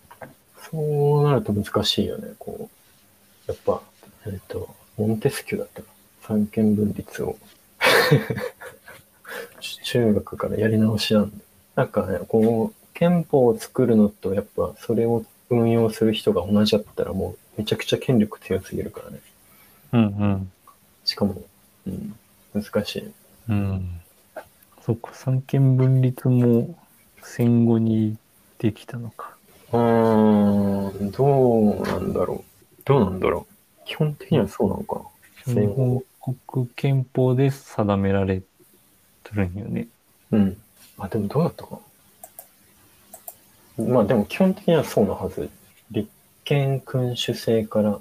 [0.70, 2.32] そうなると難しいよね。
[2.38, 2.70] こ
[3.48, 3.82] う、やっぱ、
[4.26, 5.88] えっ、と、モンテスキューだったか。
[6.22, 7.36] 三権分立を
[9.84, 11.36] 中学からやり直しなんで。
[11.76, 19.20] なんかね、こう、憲法を作るのと、やっぱそれを運用する人が同じだったらもうめちゃくちゃ権力強すぎるからね。
[19.92, 20.52] うんうん。
[21.04, 21.42] しかも、
[21.86, 22.16] うん、
[22.54, 23.12] 難しい。
[23.50, 24.00] うん。
[24.84, 26.76] そっか、三権分立も
[27.22, 28.16] 戦後に
[28.58, 29.35] できたのか。
[29.72, 32.44] うーん、どうなんだろ
[32.78, 32.82] う。
[32.84, 33.86] どうなんだろう。
[33.86, 35.00] 基本的にはそうなのか
[35.46, 35.54] な。
[35.54, 36.02] 日本
[36.50, 38.46] 国憲法で定められて
[39.32, 39.88] るんよね。
[40.30, 40.56] うん。
[40.98, 41.78] あ、でもどうだったか
[43.78, 43.84] な。
[43.84, 45.50] まあでも基本的にはそうなはず。
[45.90, 46.08] 立
[46.44, 47.98] 憲君主制から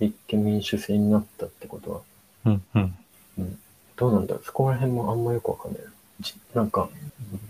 [0.00, 2.00] 立憲民主制になったってことは、
[2.46, 2.96] うんうん。
[3.38, 3.58] うん、
[3.96, 4.44] どうなんだろう。
[4.44, 5.90] そこら辺もあんまよくわかんないな。
[6.20, 6.88] じなんか、
[7.32, 7.48] うん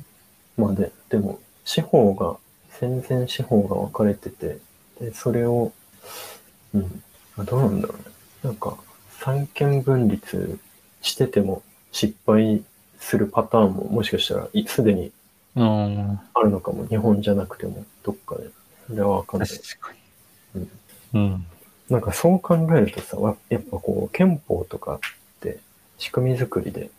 [0.59, 2.37] まあで、でも、司法が、
[2.81, 4.59] 戦前司法が分かれてて、
[5.01, 5.73] で、それを、
[6.75, 7.03] うん、
[7.39, 8.05] あどうなんだろうね。
[8.43, 8.77] なんか、
[9.21, 10.59] 三権分立
[11.03, 11.63] してても
[11.93, 12.65] 失敗
[13.01, 15.13] するパターンももしかしたらいすでに
[15.57, 16.87] ああるのかも。
[16.87, 18.49] 日本じゃなくても、どっかで。
[18.87, 19.49] それはわかあ、んない。
[19.49, 19.93] 確か
[20.55, 20.69] うんに。
[21.15, 21.47] うん。
[21.91, 24.99] なんかそう考えるとさ、わやっぱこう、憲法とかっ
[25.41, 25.59] て
[25.99, 26.91] 仕組み作りで、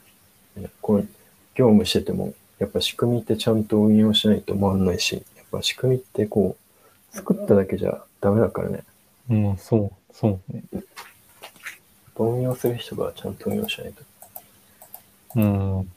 [0.57, 1.07] ねこう、
[1.55, 6.55] 業務してても、やっぱ仕組みってちゃんと運用しないと回んないし、ぱ仕組みってこ
[7.13, 8.83] う、作っただけじゃダメだからね。
[9.29, 10.63] うん、そう、そうね。
[12.17, 14.03] 運用する人がちゃんと運用しないと。
[15.35, 15.91] うん。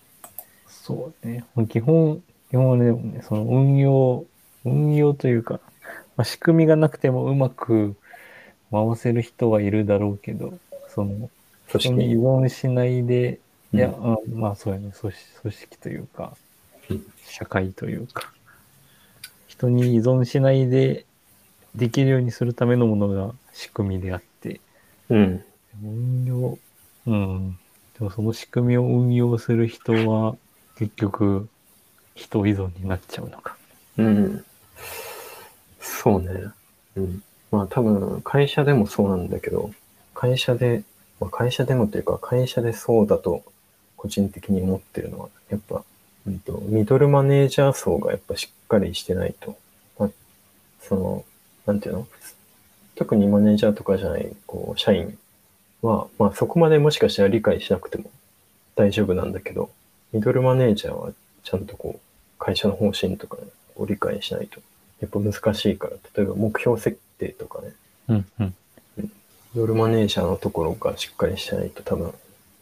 [0.68, 1.44] そうね。
[1.68, 4.24] 基本、基本はね、その運用、
[4.64, 5.60] 運用というか、
[6.16, 7.96] まあ、仕組みがなくてもうまく
[8.70, 11.30] 回せる人はいるだろうけど、その、
[11.68, 12.46] 組人に依織。
[12.46, 13.40] 存しないで、
[13.72, 16.36] いや、うんうんまあそうやね、組織組織というか
[16.90, 18.32] うん、社会というか、
[19.52, 21.04] 人に依存しないで
[21.74, 24.60] できるようにするためのものが仕組みであって、
[25.10, 25.44] うん。
[25.84, 26.58] 運用、
[27.06, 27.58] うん。
[27.98, 30.36] でもその仕組みを運用する人は
[30.78, 31.48] 結局
[32.14, 33.56] 人依存になっちゃうのか。
[33.98, 34.44] うん。
[35.80, 36.30] そうね。
[36.96, 37.22] うん。
[37.50, 39.70] まあ多分会社でもそうなんだけど、
[40.14, 40.82] 会社で、
[41.20, 43.42] まあ、会社でもというか会社でそうだと
[43.98, 45.84] 個人的に思ってるのは、やっぱ、
[46.26, 49.56] うんと、ミドルマネージャー層がやっぱしっかりしてないと。
[49.98, 50.10] まあ、
[50.80, 51.24] その、
[51.66, 52.06] なんていうの？
[52.94, 55.18] 特にマネージャーとかじゃない、こう、社員
[55.80, 58.10] は、まあそこまでもしかしたら理解しなくても
[58.76, 59.70] 大丈夫なんだけど、
[60.12, 61.10] ミドルマネージャーは
[61.42, 62.00] ちゃんとこう、
[62.38, 63.44] 会社の方針とかね、
[63.76, 64.60] を理解しないと、
[65.00, 67.72] やっぱ難しいから、例えば目標設定とかね、
[68.08, 68.54] うんうん。
[68.98, 69.10] ミ
[69.56, 72.12] ドルマネージャーのところがしっかりしてないと多分、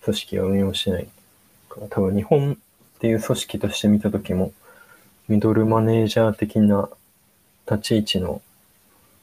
[0.03, 1.09] 組織は運用しない
[1.69, 2.57] から、多分日本
[3.01, 4.53] っていう組織として見たときも、
[5.27, 6.91] ミドルマネージャー的な
[7.65, 8.43] 立ち位置の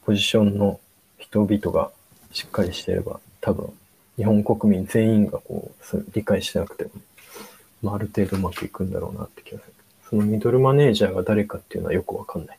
[0.04, 0.80] ポジションの
[1.16, 1.92] 人々が
[2.32, 3.72] しっかりしてれば、多分、
[4.16, 6.90] 日本国民全員がこう、理解してなくても、
[7.80, 9.72] まあ、ある程度うまくいくんだろうなって気がする。
[10.10, 12.58] そのミドルマネージャーが誰かっていうのはよくわかんない。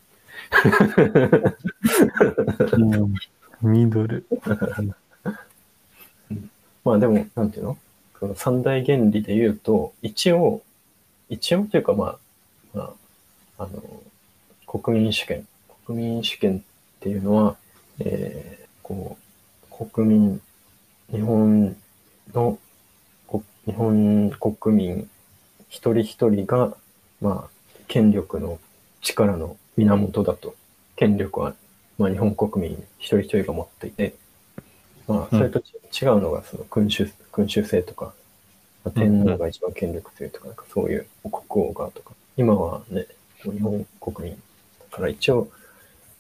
[2.72, 4.26] うん、ミドル。
[6.86, 7.78] まあでも、なんていうの？
[8.22, 10.62] その三大原理で言うと、一応、
[11.30, 12.18] 一応というかまあ、
[12.74, 12.96] ま
[13.58, 13.84] あ、あの、
[14.66, 15.48] 国民主権。
[15.86, 16.62] 国民主権っ
[17.00, 17.56] ていうのは、
[18.00, 19.18] えー、こ
[19.72, 20.42] う、国民、
[21.12, 21.76] 日本
[22.34, 22.58] の、
[23.28, 25.10] こ日本国民
[25.70, 26.76] 一人一人が、
[27.22, 27.50] まあ、
[27.88, 28.60] 権力の
[29.02, 30.56] 力の源だと。
[30.96, 31.54] 権力は、
[31.98, 34.16] まあ、日本国民一人一人が持っていて、
[35.08, 38.19] まあ、それとち違うのが、その君主、君主制とか、まあ
[38.96, 43.06] 天皇が一番権力強いとか、なんかそういう国王がとか、今はね、
[43.44, 44.42] 日本国民
[44.92, 45.50] だから一応、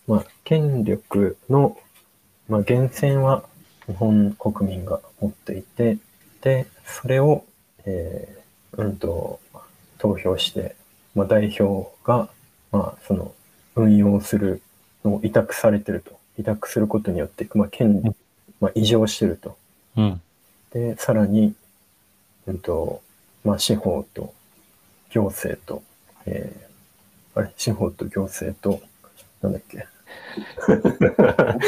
[0.07, 1.77] まあ、権力の、
[2.47, 3.43] まあ、源泉は
[3.87, 5.97] 日本国民が持っていて、
[6.41, 7.45] で、それを、
[7.85, 9.39] えー、うんと、
[9.97, 10.75] 投票して、
[11.15, 12.29] まあ、代表が、
[12.71, 13.33] まあ、その、
[13.75, 14.61] 運用する
[15.03, 16.17] のを委託されてると。
[16.37, 18.11] 委託することによって、まあ、権利、
[18.61, 19.57] まあ、異常してると。
[19.97, 20.21] うん。
[20.71, 21.53] で、さらに、
[22.49, 23.01] うんと、
[23.43, 24.33] まあ、司法と
[25.11, 25.83] 行政と、
[26.25, 28.81] えー、あれ、司法と行政と、
[29.41, 29.85] なんだっけ？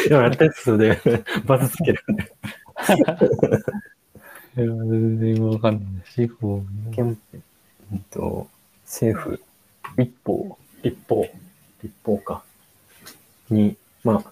[0.07, 0.99] 今やったやつで
[1.45, 2.31] バズつけるね。
[4.57, 5.83] いや、全然わかんない。
[6.05, 6.63] 司法、
[6.93, 7.17] 憲
[7.91, 8.49] うんと、
[8.85, 9.39] 政府、
[9.97, 11.29] 立法、立法、
[11.83, 12.43] 立法か。
[13.49, 14.31] に、まあ、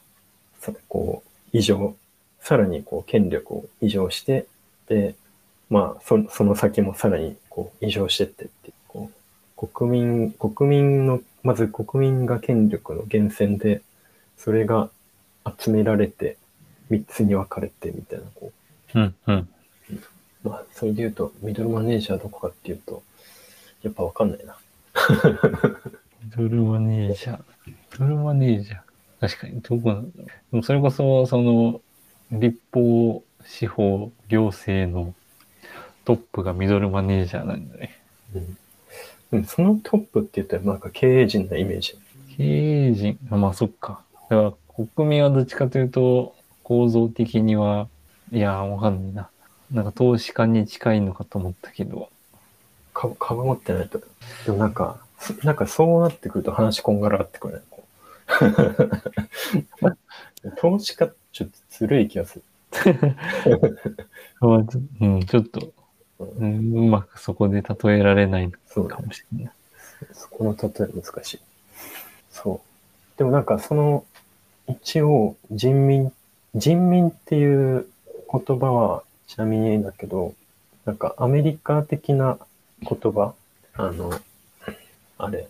[0.59, 1.95] さこう、異常、
[2.41, 4.47] さらにこう、権力を異常して、
[4.87, 5.15] で、
[5.69, 9.11] まあ、そその先もさらにこう、異常してってって、こ
[9.57, 13.81] う、国民、国民の、まず国民が権力の源泉で、
[14.37, 14.89] それが
[15.57, 16.37] 集められて、
[16.89, 18.51] 三つに分かれてみたいな、こ
[18.95, 19.35] うん、うん。
[19.35, 19.47] う、
[20.43, 23.03] まあ、それで言うと、ミドルマネージャーどこかっていうと、
[23.83, 24.57] やっぱ分かんないな。
[26.23, 27.39] ミドルマネージャー。
[27.67, 28.79] ミドルマネージャー。
[29.19, 30.27] 確かに、どこなんだろう。
[30.27, 31.81] でもそれこそ、その、
[32.31, 35.13] 立法、司法、行政の
[36.05, 37.99] トップがミドルマネージャーなんだね。
[38.35, 38.57] うん
[39.31, 41.95] うん、そのトップって言ったらなんか経営陣なイメージ。
[42.35, 44.01] 経営陣、あまあそっか。
[44.29, 44.53] だから
[44.95, 47.87] 国民はどっちかというと、構造的には、
[48.31, 49.29] いやー、わかんないな。
[49.71, 52.09] なんか投資家に近いのかと思ったけど、
[52.93, 54.01] 株株持ってないと。
[54.45, 57.61] でもなんか、そなんかそうなってくると話こんがらがってくるね。
[60.57, 62.43] 投資家ちょっとずるい気がする。
[65.01, 65.73] うん、ちょっと、
[66.19, 69.53] うん、うまくそこで例えられないそうだかもしれない。
[70.13, 71.39] そこの例え難しい。
[72.31, 73.17] そう。
[73.17, 74.05] でもなんかその、
[74.67, 76.11] 一応人民、
[76.55, 77.87] 人民っていう
[78.31, 80.33] 言葉はちなみにだけど、
[80.85, 82.37] なんかアメリカ的な
[82.81, 83.33] 言葉、
[83.73, 84.11] あの、
[85.17, 85.47] あれ、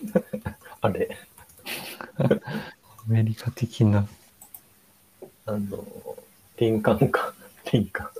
[0.80, 1.16] あれ、
[2.18, 2.28] ア
[3.06, 4.06] メリカ的な、
[5.46, 5.84] あの、
[6.58, 8.10] 林間か、林間。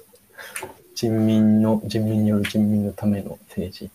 [0.97, 3.91] 人民の、人民による人民のための政治。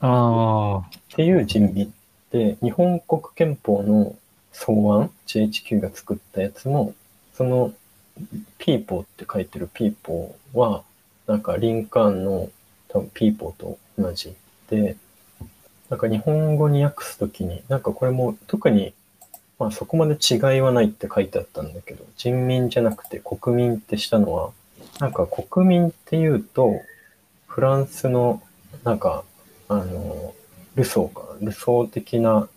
[0.00, 0.82] ああ、っ
[1.14, 1.94] ていう人民
[2.32, 4.16] で、日本国憲法の
[4.52, 6.94] 草案、GHQ が作ったやつも、
[7.32, 7.72] その、
[8.58, 10.82] ピーポーって書いてるピーポーは、
[11.28, 12.50] なんかリンカーンの
[12.88, 14.34] 多分ピーポーと同じ。
[14.68, 14.96] で、
[15.90, 18.94] なんか日本語に訳すときに、なんかこれも特に、
[19.60, 24.50] まあそこまで違いはないって書いてあったんだけど、人民じゃなくて国民ってしたのは、
[24.98, 26.80] なんか国民っていうと、
[27.46, 28.42] フランスの、
[28.84, 29.24] なんか、
[29.68, 30.34] あの、
[30.74, 32.48] ルソーかな、ルソー的な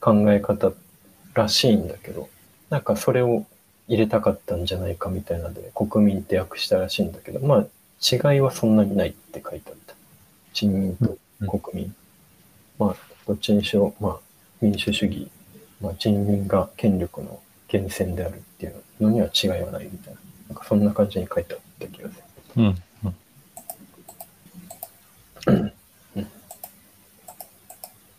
[0.00, 0.72] 考え方
[1.34, 2.28] らしいんだけど、
[2.70, 3.44] なんかそれを
[3.88, 7.66] 入れたかったんじゃないかみたいなので、国民って訳したらしいんだけど、まあ
[8.02, 9.94] 違いはそんなにないって書いてあった。
[10.52, 11.16] 人民と
[11.58, 11.94] 国民。
[12.78, 14.16] まあ、どっちにしろ、まあ、
[14.60, 15.30] 民主主義、
[15.80, 17.40] まあ、人民が権力の
[17.72, 20.20] 源泉であるっていうのには違いはないみたいな。
[20.48, 22.22] なんかそんな感じに書いてあった気がする。
[22.56, 22.64] うん、
[26.16, 26.30] うん。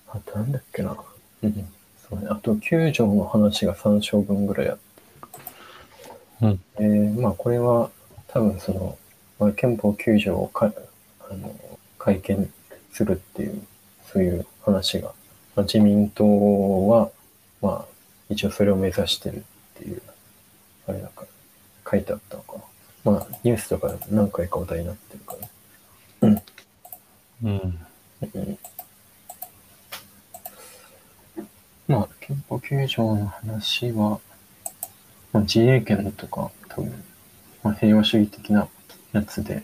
[0.09, 0.97] あとなんだっけな。
[1.43, 1.69] うん。
[2.09, 2.28] そうね。
[2.30, 4.82] あと9条の話が3章分ぐらいあって。
[6.41, 6.59] うん。
[6.78, 7.89] えー、まあこれは
[8.28, 8.97] 多分その、
[9.39, 10.71] まあ、憲法9条をか
[11.30, 11.55] あの
[11.97, 12.51] 改憲
[12.91, 13.61] するっていう、
[14.11, 15.09] そういう話が、
[15.55, 17.11] まあ、自民党は、
[17.61, 17.97] まあ
[18.30, 19.41] 一応それを目指してるっ
[19.75, 20.01] ていう、
[20.88, 21.28] あれだから、
[21.89, 22.57] 書いてあったのか
[23.05, 23.11] な。
[23.13, 25.35] まあニュースとか何回か話題になってるか
[26.21, 26.29] ら。
[26.29, 26.41] うん。
[27.43, 27.79] うん
[31.88, 34.19] まあ、憲法9条の話は、ま
[35.33, 37.03] まあ、自衛権とか多分、
[37.63, 38.67] まあ、平和主義的な
[39.13, 39.63] やつで、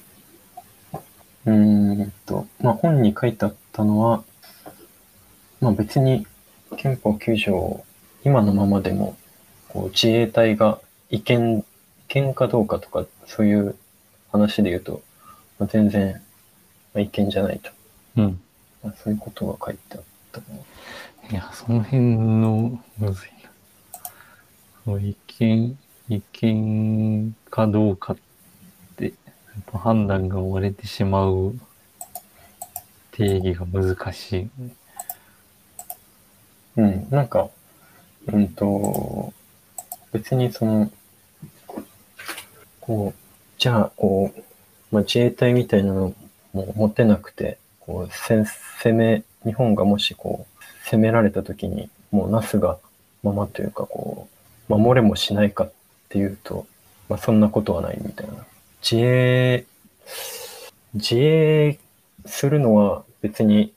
[1.45, 4.23] うーんと、まあ、本に書いてあったのは、
[5.59, 6.25] まあ、別に
[6.77, 7.83] 憲法9条
[8.23, 9.17] 今のままでも
[9.67, 11.65] こう自衛隊が違憲
[12.13, 13.75] 違憲かどうかとかそういう
[14.31, 15.01] 話で言うと、
[15.57, 16.21] まあ、全然、
[16.93, 17.71] まあ、違憲じゃないと、
[18.17, 18.39] うん。
[18.83, 21.29] まあ、そういうことが書いてあったかな。
[21.31, 23.49] いや、その辺の、むずいな。
[24.85, 28.17] そう違憲、違憲かどうかっ
[28.95, 29.13] て、やっ
[29.65, 31.55] ぱ判断が割れてしまう
[33.09, 34.49] 定義が難しい。
[36.77, 37.49] うん、なんか、
[38.27, 39.33] うんと、
[40.11, 40.91] 別にその、
[42.85, 43.19] こう、
[43.57, 44.43] じゃあ、こう、
[44.91, 46.13] まあ、自衛隊みたいなの
[46.51, 48.43] も持てなくて、こう、せ
[48.83, 52.77] 攻め、日本がもしこう、攻められた時に、もうなすが
[53.23, 54.27] ままというか、こ
[54.69, 55.71] う、守れもしないかっ
[56.09, 56.67] ていうと、
[57.07, 58.33] まあ、そんなことはないみたいな。
[58.81, 59.65] 自衛、
[60.93, 61.79] 自衛
[62.25, 63.73] するのは別に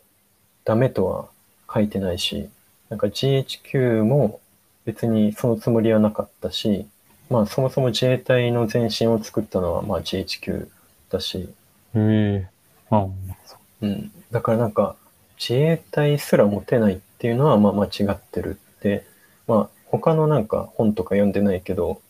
[0.64, 1.28] ダメとは
[1.72, 2.50] 書いてないし、
[2.88, 4.40] なんか GHQ も
[4.84, 6.88] 別にそのつもりはなかったし、
[7.30, 10.68] まあそもそも自衛隊の前身を作ったのはまあ GHQ
[11.10, 11.48] だし、
[11.94, 12.48] へえ。
[12.90, 13.06] あ
[13.44, 14.12] そうん。
[14.30, 14.96] だからなんか
[15.38, 19.04] 自衛隊すら持てないっていうのはまあ間違ってるって、
[19.46, 22.00] まあ他のなんか本とか読んでないけど、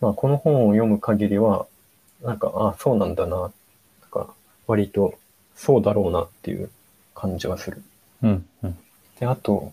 [0.00, 1.66] まあこの本を読む限りは、
[2.22, 3.50] なんか、あそうなんだな、なん
[4.10, 4.34] か
[4.66, 5.18] 割と
[5.54, 6.70] そうだろうなっていう
[7.14, 7.82] 感じがする。
[8.22, 8.26] う。
[8.28, 8.78] うん、うん。
[9.18, 9.72] で、あと、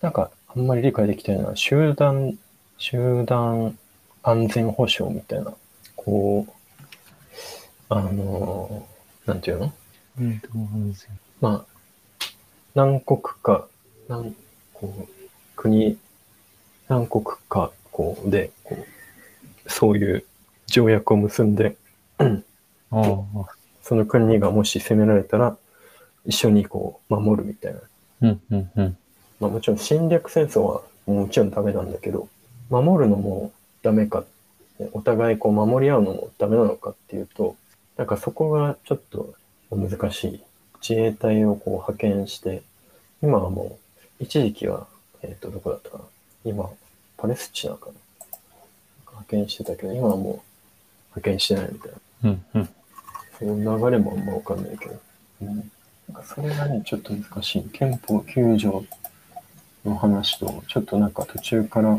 [0.00, 2.38] なんか、あんまり理解できてないのは、集団、
[2.86, 3.78] 集団
[4.22, 5.54] 安全保障みたいな、
[5.96, 6.52] こう、
[7.88, 9.72] あのーなんていうの？
[10.18, 10.42] 安
[10.92, 11.08] 全
[11.40, 12.26] まあ、
[12.74, 13.66] 何国か、
[14.06, 14.36] 何、
[14.74, 15.08] こう、
[15.56, 15.96] 国、
[16.86, 18.84] 何国か、こう、で、こう、
[19.66, 20.24] そういう
[20.66, 21.78] 条約を結んで、
[23.82, 25.56] その国がもし攻められたら、
[26.26, 27.80] 一緒にこう、守るみたいな。
[28.20, 28.96] うん、うん、うん。
[29.40, 32.28] まあもちろん侵略戦争はもちろんダメなんだけど、
[32.70, 33.52] 守るのも
[33.82, 34.24] ダメか、
[34.92, 37.56] お互いこう守り合うのもダメなのかっていうと、
[37.96, 39.34] なんかそこがちょっと
[39.70, 40.40] 難しい。
[40.86, 42.62] 自衛隊をこう派遣して、
[43.22, 43.78] 今はも
[44.20, 44.86] う、一時期は、
[45.22, 46.04] えっ、と、どこだったかな？
[46.44, 46.68] 今、
[47.16, 47.92] パレスチナかな？
[49.06, 50.24] 派遣してたけど、今はもう
[51.16, 51.92] 派遣してないみたい
[52.22, 52.30] な。
[52.30, 52.68] うん、うん。
[53.38, 55.00] その流れもあんまわかんないけど。
[55.42, 55.56] うん。
[55.56, 57.62] なんかそれがね、ちょっと難しい。
[57.72, 58.84] 憲法9条
[59.86, 61.98] の話と、ちょっとなんか途中から、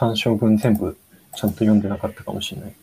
[0.00, 0.96] 3章分全部
[1.36, 2.74] ちゃんと読んでなかったかもしれない。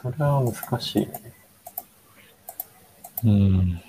[0.00, 1.32] それは難しいね。
[3.22, 3.82] うん。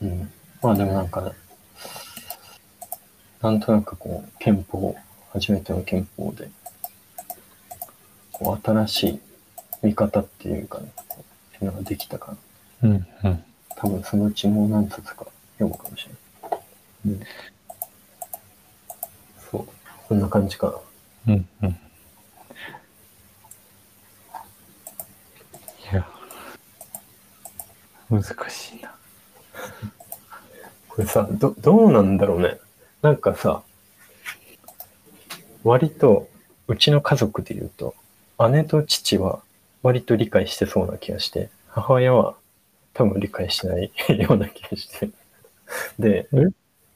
[0.00, 0.32] うん。
[0.62, 1.30] まあでもなんか、
[3.42, 4.96] なんとなくこう、憲法、
[5.34, 6.50] 初めての憲法で、
[8.32, 9.20] こう新しい
[9.82, 12.34] 見方っていうかね、っていうのができたか
[12.82, 12.88] な。
[12.88, 13.44] うん、うん。
[13.76, 15.26] 多分そのうちもう何冊か
[15.60, 16.12] 読むかもしれ
[16.50, 16.60] ない。
[17.06, 17.20] うん。
[19.50, 19.68] そう。
[20.08, 20.74] こんな感じか
[21.26, 21.34] な。
[21.34, 21.68] うん、うん。
[21.68, 21.74] い
[25.92, 26.06] や、
[28.08, 28.94] 難しいな。
[30.88, 32.58] これさ、ど、どうなんだろうね。
[33.02, 33.62] なんかさ、
[35.62, 36.28] 割と、
[36.68, 37.94] うちの家族で言うと、
[38.50, 39.42] 姉と父は
[39.82, 42.34] 割と理解してそうな気がして、母親は
[42.94, 45.10] 多分理解しないような気がして。
[45.98, 46.28] で、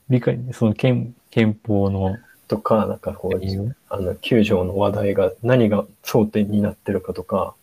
[0.08, 2.16] 理解、その憲、憲法の。
[2.46, 7.54] とか、なんかこう、あの、9条の話題が何が争点になってるかとか、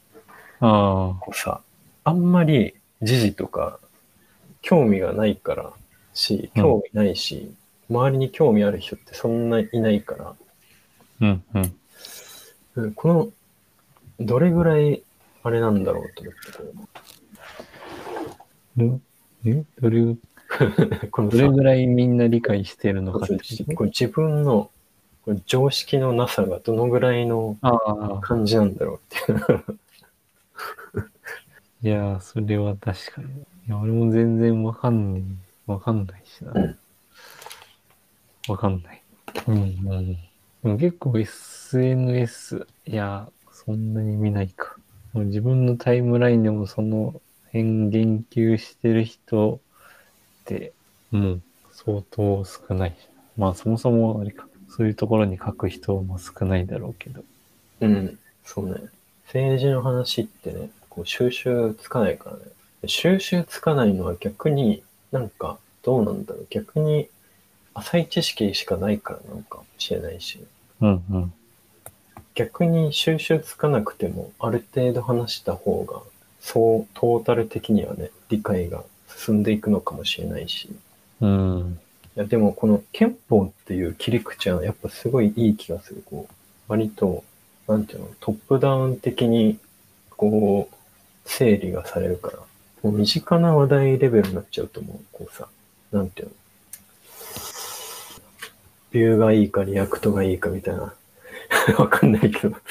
[0.59, 1.61] あこうさ、
[2.03, 3.79] あんまり時事とか
[4.61, 5.73] 興味がないから
[6.13, 6.63] し、うん。
[6.63, 7.53] 興味ないし、
[7.89, 10.35] 周りに興味ある人ってそんないないから、あ、
[11.21, 11.75] うん、うん。
[12.75, 13.29] うんこの、
[14.19, 15.03] どれぐらい
[15.43, 16.51] あれなんだろうと思って。
[16.51, 16.81] こ
[18.77, 18.99] ど
[19.45, 19.63] え？
[19.81, 20.17] どれ、う、
[21.11, 24.69] このどされぐらいみんな理解してるのかってこれ自分の
[25.45, 27.57] 常識のなさがどのぐらいの
[28.21, 29.77] 感じなんだろうっていう。
[31.83, 33.27] いやー、それは確かに。
[33.27, 33.31] い
[33.67, 35.23] や、俺も全然わかんない。
[35.67, 36.51] わかんないしな。
[36.53, 36.77] うん
[38.47, 39.03] わかんない。
[39.47, 39.57] うん、う
[40.01, 40.13] ん。
[40.13, 40.17] で
[40.63, 44.75] も結構 SNS、いや、そんなに見ないか。
[45.13, 49.59] もう自分のタイムラインでもその辺言及してる人
[51.13, 51.41] う
[51.71, 52.97] 相当少ない。
[53.37, 54.47] まあそもそもあれか。
[54.69, 57.23] そういうところに書く人も少ないだろうけど。
[57.81, 58.75] うん、そうね。
[59.25, 62.43] 政治の話ってね、こう収集つかないからね。
[62.85, 66.47] 収集つかないのは逆になんかどうなんだろう。
[66.49, 67.09] 逆に
[67.73, 70.43] 浅い知識しかないからなのかもしれないし、
[70.81, 71.33] うんうん。
[72.33, 76.01] 逆に収集つかなくてもある程度話した方が、
[76.39, 78.83] そう、トータル的にはね、理解が
[79.17, 80.69] 進んでいくのかもしれないし。
[81.21, 81.79] うん。
[82.15, 86.03] いや、でもこの憲法っていう切り口はやっぱすごいいい気がする。
[86.05, 86.33] こう、
[86.67, 87.23] 割と、
[87.67, 89.57] なんていうの、トップダウン的に、
[90.09, 90.75] こう、
[91.25, 92.37] 整理がされるから、
[92.83, 94.99] もう身近な話題レベルになっちゃうと思う。
[95.11, 95.47] こうさ、
[95.91, 96.33] なんていうの。
[98.91, 100.93] Vue がいいか React がいいかみたいな。
[101.77, 102.55] わかんないけど。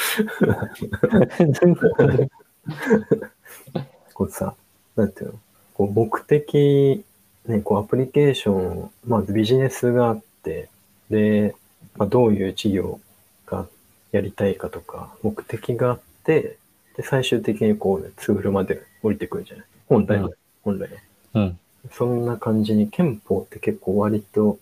[4.15, 4.55] こうさ、
[4.97, 5.41] なんていうの
[5.81, 7.03] こう目的、
[7.47, 10.69] ね、こうアプリケーション、まずビジネスがあって、
[11.09, 11.55] で、
[11.97, 13.01] まあ、どういう事業
[13.47, 13.67] が
[14.13, 16.59] やりたいかとか、目的があって、
[16.99, 20.33] で、最終的にこう、ね、ツールまで降りてくるじゃない本来は、うん
[20.65, 20.89] 本来は。
[21.33, 21.59] うん。
[21.93, 24.59] そんな感じに憲法って結構割と、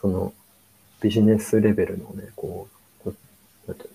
[0.00, 0.32] その、
[1.00, 2.68] ビジネスレベルのね、こ
[3.04, 3.12] う、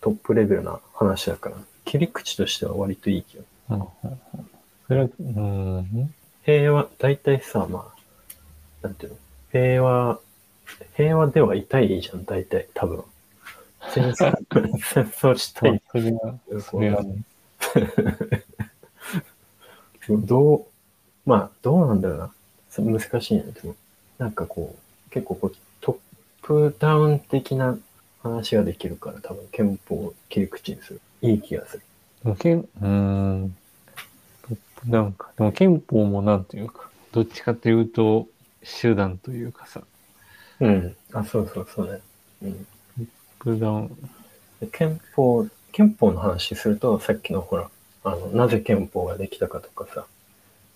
[0.01, 1.55] トップレベルな話だから、
[1.85, 3.37] 切り口としては割といい気
[3.69, 3.77] が。
[3.77, 3.85] うん
[4.87, 6.13] それは、うん。
[6.45, 9.17] 平和、大体さ、まあ、なんていうの？
[9.51, 10.19] 平和、
[10.95, 13.03] 平和ではいたいじゃん、大体、多分。
[13.91, 14.35] 戦争、
[14.77, 15.81] 戦争したい。
[15.91, 17.17] それは、それはね。
[20.27, 20.65] どう、
[21.25, 22.31] まあ、どうなんだろうな。
[22.69, 23.43] そ難しいね。
[23.43, 23.75] でも、
[24.19, 24.75] なんかこ
[25.07, 25.97] う、結構こう、トッ
[26.43, 27.77] プダウン的な
[28.21, 31.01] 話ができるから、多分憲法を切り口にする。
[31.21, 31.83] いい気がする。
[32.23, 32.67] でもけん、
[34.87, 35.13] うん。
[35.13, 35.31] か。
[35.37, 38.27] でも憲法もなんていうか、どっちかというと、
[38.81, 39.81] 手段というかさ、
[40.59, 40.95] うん。
[41.13, 42.01] あ、そうそうそうね。
[42.43, 43.59] うん。
[43.59, 43.89] ダウン。
[44.59, 47.69] で憲法、憲法の話すると、さっきのほら、
[48.03, 50.05] あの、なぜ憲法ができたかとかさ、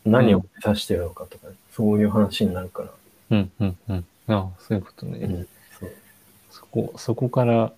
[0.06, 2.90] 何を目指してるのかとか、そういう話になるから。
[3.32, 4.06] うん、うん、うん。
[4.28, 5.20] ああ、そういうことね。
[5.20, 5.48] うん。
[5.80, 5.92] そう。
[6.52, 7.72] そこ、そこから、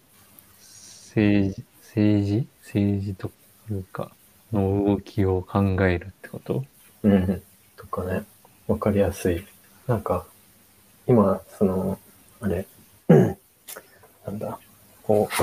[0.59, 2.47] 政治、政治？
[2.63, 3.31] 政治と
[3.69, 4.11] いうか、
[4.51, 6.65] の動きを考えるってこと？
[7.03, 7.41] うん。
[7.77, 8.23] とかね、
[8.67, 9.45] わかりやすい。
[9.87, 10.25] なんか、
[11.07, 11.99] 今、その、
[12.39, 12.65] あれ、
[13.07, 14.59] なんだ、
[15.03, 15.33] こう、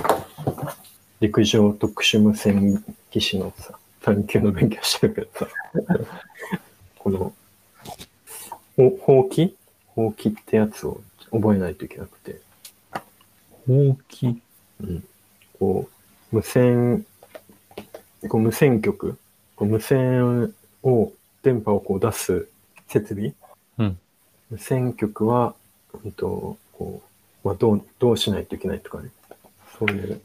[1.20, 5.48] 陸上特殊無線技師のさ、探究の勉強してるけどさ、
[6.98, 7.32] この、
[8.76, 9.56] ほほうき？
[9.88, 11.00] ほうきってやつを
[11.32, 12.40] 覚えないといけなくて、
[13.66, 14.40] ほうき？
[14.80, 15.04] うん、
[15.58, 15.88] こ
[16.32, 17.04] う、無線、
[18.26, 19.18] こう無線局、
[19.54, 21.12] こう無線を、
[21.42, 22.48] 電波をこう出す
[22.88, 23.34] 設備、
[23.78, 23.98] うん。
[24.50, 25.54] 無線局は、
[26.04, 27.02] うんと、こ
[27.44, 29.10] う、まあ、どう、どうしないといけないとかね。
[29.78, 30.20] そういう、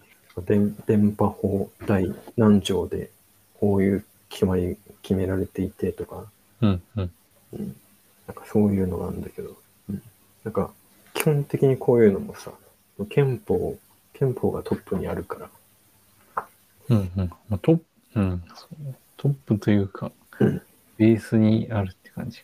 [0.46, 3.12] 電電波法第何条で、
[3.60, 6.26] こういう決まり、決められていてとか、
[6.62, 7.12] うん、うん。
[7.54, 7.76] うん、
[8.28, 9.56] なんかそういうのがあるんだけど、
[9.89, 10.02] うん、
[10.44, 10.72] なんか、
[11.14, 12.52] 基本的にこういうのもさ、
[13.10, 13.78] 憲法、
[14.14, 15.50] 憲法がトップにあるから、
[16.90, 17.32] うん、うん。
[17.50, 17.84] まあ、トップ、
[18.16, 20.62] うん、そうねトップというか、うん
[20.98, 22.44] ベースにあるって感じ。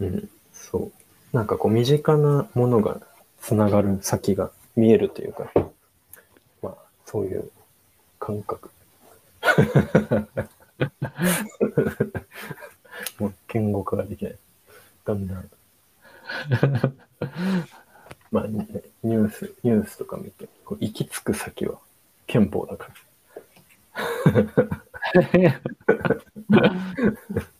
[0.00, 0.90] うん、そ
[1.32, 1.36] う。
[1.36, 3.00] なんかこう身近なものが
[3.40, 5.50] つながる先が見えるというか、
[6.62, 6.74] まあ、
[7.06, 7.50] そういう
[8.18, 8.70] 感覚。
[13.18, 14.38] もう言語化ができない。
[15.04, 15.50] だんだん。
[18.30, 18.66] まあ、ね
[19.02, 21.78] ニュース、ニュースとか見て、こう行き着く先は
[22.26, 22.94] 憲法だから。
[23.94, 24.68] 呵呵呵
[25.12, 26.20] 呵呵
[26.50, 27.53] 呵呵呵